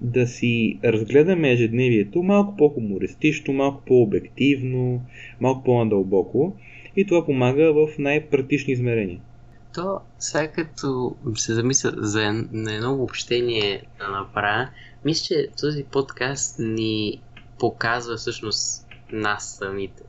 да 0.00 0.26
си 0.26 0.78
разгледаме 0.84 1.52
ежедневието 1.52 2.22
малко 2.22 2.56
по-хумористично, 2.56 3.54
малко 3.54 3.82
по-обективно, 3.86 5.02
малко 5.40 5.64
по-надълбоко 5.64 6.56
и 6.96 7.04
това 7.04 7.26
помага 7.26 7.72
в 7.72 7.98
най-практични 7.98 8.72
измерения. 8.72 9.18
То, 9.74 10.00
сега 10.18 10.52
като 10.52 11.16
се 11.34 11.54
замисля 11.54 11.92
за 11.96 12.24
едно 12.24 12.94
обобщение 12.94 13.86
да 13.98 14.08
направя, 14.08 14.68
мисля, 15.04 15.24
че 15.24 15.48
този 15.60 15.84
подкаст 15.84 16.56
ни 16.58 17.22
показва 17.58 18.16
всъщност 18.16 18.86
нас 19.12 19.56
самите. 19.58 20.02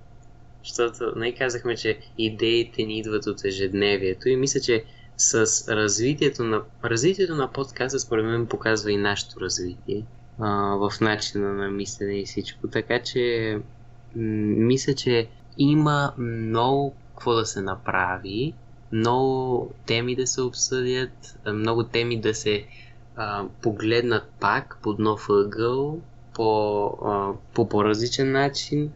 Защото 0.63 1.13
не 1.15 1.35
казахме, 1.35 1.75
че 1.75 1.99
идеите 2.17 2.83
ни 2.83 2.99
идват 2.99 3.27
от 3.27 3.45
ежедневието 3.45 4.29
и 4.29 4.35
мисля, 4.35 4.59
че 4.59 4.83
с 5.17 5.67
развитието 5.67 6.43
на, 6.43 6.61
развитието 6.83 7.35
на 7.35 7.51
подкаста 7.51 7.99
според 7.99 8.25
мен 8.25 8.47
показва 8.47 8.91
и 8.91 8.97
нашето 8.97 9.39
развитие 9.39 10.05
а, 10.39 10.49
в 10.75 10.91
начина 11.01 11.53
на 11.53 11.71
мислене 11.71 12.19
и 12.19 12.25
всичко. 12.25 12.67
Така 12.67 13.03
че 13.03 13.53
м- 14.15 14.21
мисля, 14.65 14.93
че 14.93 15.27
има 15.57 16.13
много 16.17 16.95
какво 17.09 17.33
да 17.33 17.45
се 17.45 17.61
направи, 17.61 18.53
много 18.93 19.71
теми 19.85 20.15
да 20.15 20.27
се 20.27 20.41
обсъдят, 20.41 21.39
много 21.53 21.83
теми 21.83 22.21
да 22.21 22.33
се 22.33 22.63
а, 23.15 23.45
погледнат 23.61 24.23
пак 24.39 24.77
под 24.83 24.99
нов 24.99 25.29
ъгъл, 25.29 26.01
по, 26.35 26.85
а, 27.05 27.31
по 27.53 27.69
по-различен 27.69 28.31
начин. 28.31 28.91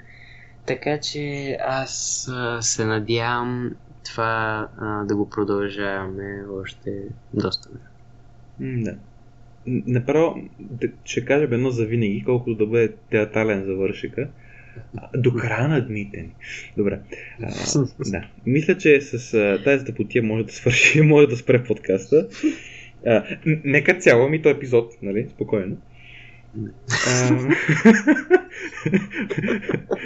Така 0.65 0.99
че 0.99 1.57
аз 1.67 2.27
а, 2.31 2.61
се 2.61 2.85
надявам 2.85 3.71
това 4.05 4.67
а, 4.77 5.03
да 5.03 5.15
го 5.15 5.29
продължаваме 5.29 6.43
още 6.61 7.03
доста. 7.33 7.69
Да. 8.59 8.95
Направо 9.67 10.35
ще 11.03 11.25
кажа 11.25 11.43
едно 11.43 11.69
за 11.69 11.85
винаги, 11.85 12.23
колкото 12.25 12.55
да 12.55 12.65
бъде 12.65 12.93
театрален 13.11 13.65
завършика. 13.65 14.29
До 15.15 15.33
края 15.33 15.67
на 15.67 15.87
дните 15.87 16.17
ни. 16.17 16.29
Добре. 16.77 16.99
А, 17.43 17.51
да. 18.11 18.23
Мисля, 18.45 18.77
че 18.77 19.01
с 19.01 19.33
а, 19.33 19.63
тази 19.63 19.85
тъпотия 19.85 20.23
може 20.23 20.43
да 20.43 20.51
свърши, 20.51 21.01
може 21.01 21.27
да 21.27 21.37
спре 21.37 21.63
подкаста. 21.63 22.27
А, 23.05 23.23
нека 23.45 23.97
цяло 23.97 24.29
ми 24.29 24.41
този 24.41 24.55
епизод, 24.55 24.93
нали? 25.01 25.27
Спокойно. 25.29 25.77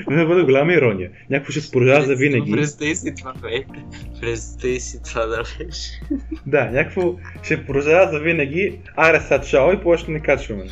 Не 0.09 0.25
бъде 0.25 0.43
голяма 0.43 0.73
ирония. 0.73 1.11
Някой 1.29 1.51
ще 1.53 1.71
продължава 1.71 2.05
за 2.05 2.15
винаги. 2.15 2.51
Представи 2.51 2.95
си 2.95 3.15
това, 3.15 3.33
бе. 3.41 3.63
Представи 4.21 4.79
си 4.79 5.03
това 5.03 5.25
да 5.25 5.43
беше. 5.59 6.01
Да, 6.45 6.71
някакво 6.71 7.15
ще 7.43 7.65
продължава 7.65 8.11
за 8.11 8.19
винаги. 8.19 8.79
Аре, 8.95 9.19
са 9.19 9.41
чао 9.41 9.73
и 9.73 9.81
повече 9.81 10.11
не 10.11 10.19
качваме. 10.19 10.65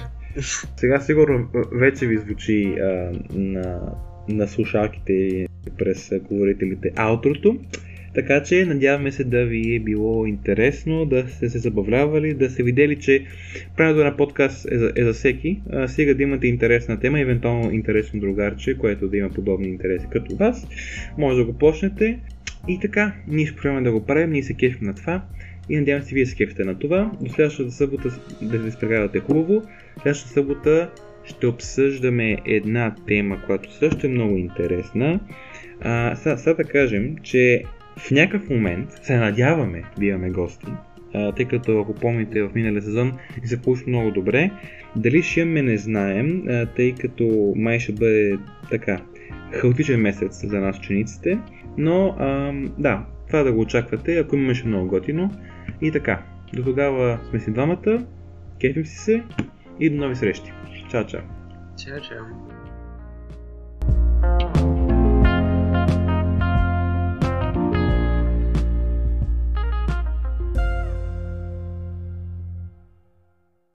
Сега 0.77 0.99
сигурно 0.99 1.47
вече 1.71 2.07
ви 2.07 2.17
звучи 2.17 2.75
а, 2.79 3.11
на, 3.33 3.93
на 4.29 4.47
слушалките 4.47 5.47
през 5.77 6.11
говорителите 6.29 6.91
аутрото. 6.95 7.59
Така 8.13 8.43
че 8.43 8.65
надяваме 8.65 9.11
се 9.11 9.23
да 9.23 9.45
ви 9.45 9.75
е 9.75 9.79
било 9.79 10.25
интересно, 10.25 11.05
да 11.05 11.27
сте 11.27 11.49
се 11.49 11.59
забавлявали, 11.59 12.33
да 12.33 12.49
сте 12.49 12.63
видели, 12.63 12.95
че 12.95 13.25
правенето 13.77 14.03
на 14.03 14.17
подкаст 14.17 14.67
е 14.71 14.77
за, 14.77 14.91
е 14.95 15.03
за 15.03 15.13
всеки. 15.13 15.61
А, 15.71 15.87
сега 15.87 16.13
да 16.13 16.23
имате 16.23 16.47
интересна 16.47 16.99
тема, 16.99 17.19
евентуално 17.19 17.71
интересно 17.71 18.19
другарче, 18.19 18.77
което 18.77 19.07
да 19.07 19.17
има 19.17 19.29
подобни 19.29 19.67
интереси 19.67 20.07
като 20.11 20.35
вас, 20.35 20.67
може 21.17 21.37
да 21.37 21.45
го 21.45 21.53
почнете. 21.53 22.19
И 22.67 22.79
така, 22.79 23.15
ние 23.27 23.45
ще 23.45 23.81
да 23.81 23.91
го 23.91 24.05
правим, 24.05 24.31
ние 24.31 24.43
се 24.43 24.53
кефим 24.53 24.87
на 24.87 24.95
това 24.95 25.23
и 25.69 25.77
надявам 25.77 26.03
се 26.03 26.15
вие 26.15 26.25
се 26.25 26.35
кефите 26.35 26.63
на 26.63 26.79
това. 26.79 27.11
До 27.21 27.29
следващата 27.29 27.71
събота 27.71 28.09
да 28.41 28.61
се 28.61 28.67
изпрегавате 28.67 29.19
хубаво. 29.19 29.61
Следващата 30.01 30.33
събота 30.33 30.89
ще 31.23 31.47
обсъждаме 31.47 32.37
една 32.45 32.95
тема, 33.07 33.41
която 33.45 33.73
също 33.73 34.07
е 34.07 34.09
много 34.09 34.37
интересна. 34.37 35.19
А, 35.81 36.15
сега, 36.15 36.37
сега 36.37 36.53
да 36.53 36.63
кажем, 36.63 37.15
че 37.23 37.63
в 37.97 38.11
някакъв 38.11 38.49
момент 38.49 38.89
се 39.03 39.17
надяваме 39.17 39.83
да 39.99 40.05
имаме 40.05 40.29
гости, 40.29 40.67
а, 41.13 41.31
тъй 41.31 41.45
като 41.45 41.79
ако 41.79 41.93
помните 41.93 42.43
в 42.43 42.55
миналия 42.55 42.81
сезон 42.81 43.13
се 43.45 43.61
получи 43.61 43.83
много 43.87 44.11
добре. 44.11 44.51
Дали 44.95 45.23
ще 45.23 45.39
имаме 45.39 45.61
не 45.61 45.77
знаем, 45.77 46.43
а, 46.47 46.65
тъй 46.65 46.95
като 46.95 47.53
май 47.55 47.79
ще 47.79 47.93
бъде 47.93 48.37
така 48.69 49.01
хаотичен 49.51 50.01
месец 50.01 50.45
за 50.45 50.59
нас 50.59 50.79
учениците, 50.79 51.37
но 51.77 52.15
а, 52.19 52.53
да, 52.77 53.05
това 53.27 53.43
да 53.43 53.51
го 53.51 53.59
очаквате, 53.59 54.17
ако 54.17 54.35
имаше 54.35 54.67
много 54.67 54.87
готино. 54.87 55.31
И 55.81 55.91
така, 55.91 56.23
до 56.53 56.63
тогава 56.63 57.19
сме 57.29 57.39
си 57.39 57.53
двамата, 57.53 58.05
кефим 58.61 58.85
си 58.85 58.95
се 58.95 59.23
и 59.79 59.89
до 59.89 59.95
нови 59.95 60.15
срещи. 60.15 60.53
Чао, 60.91 61.05
чао. 61.05 61.21
Чао, 61.77 61.99
чао. 61.99 62.25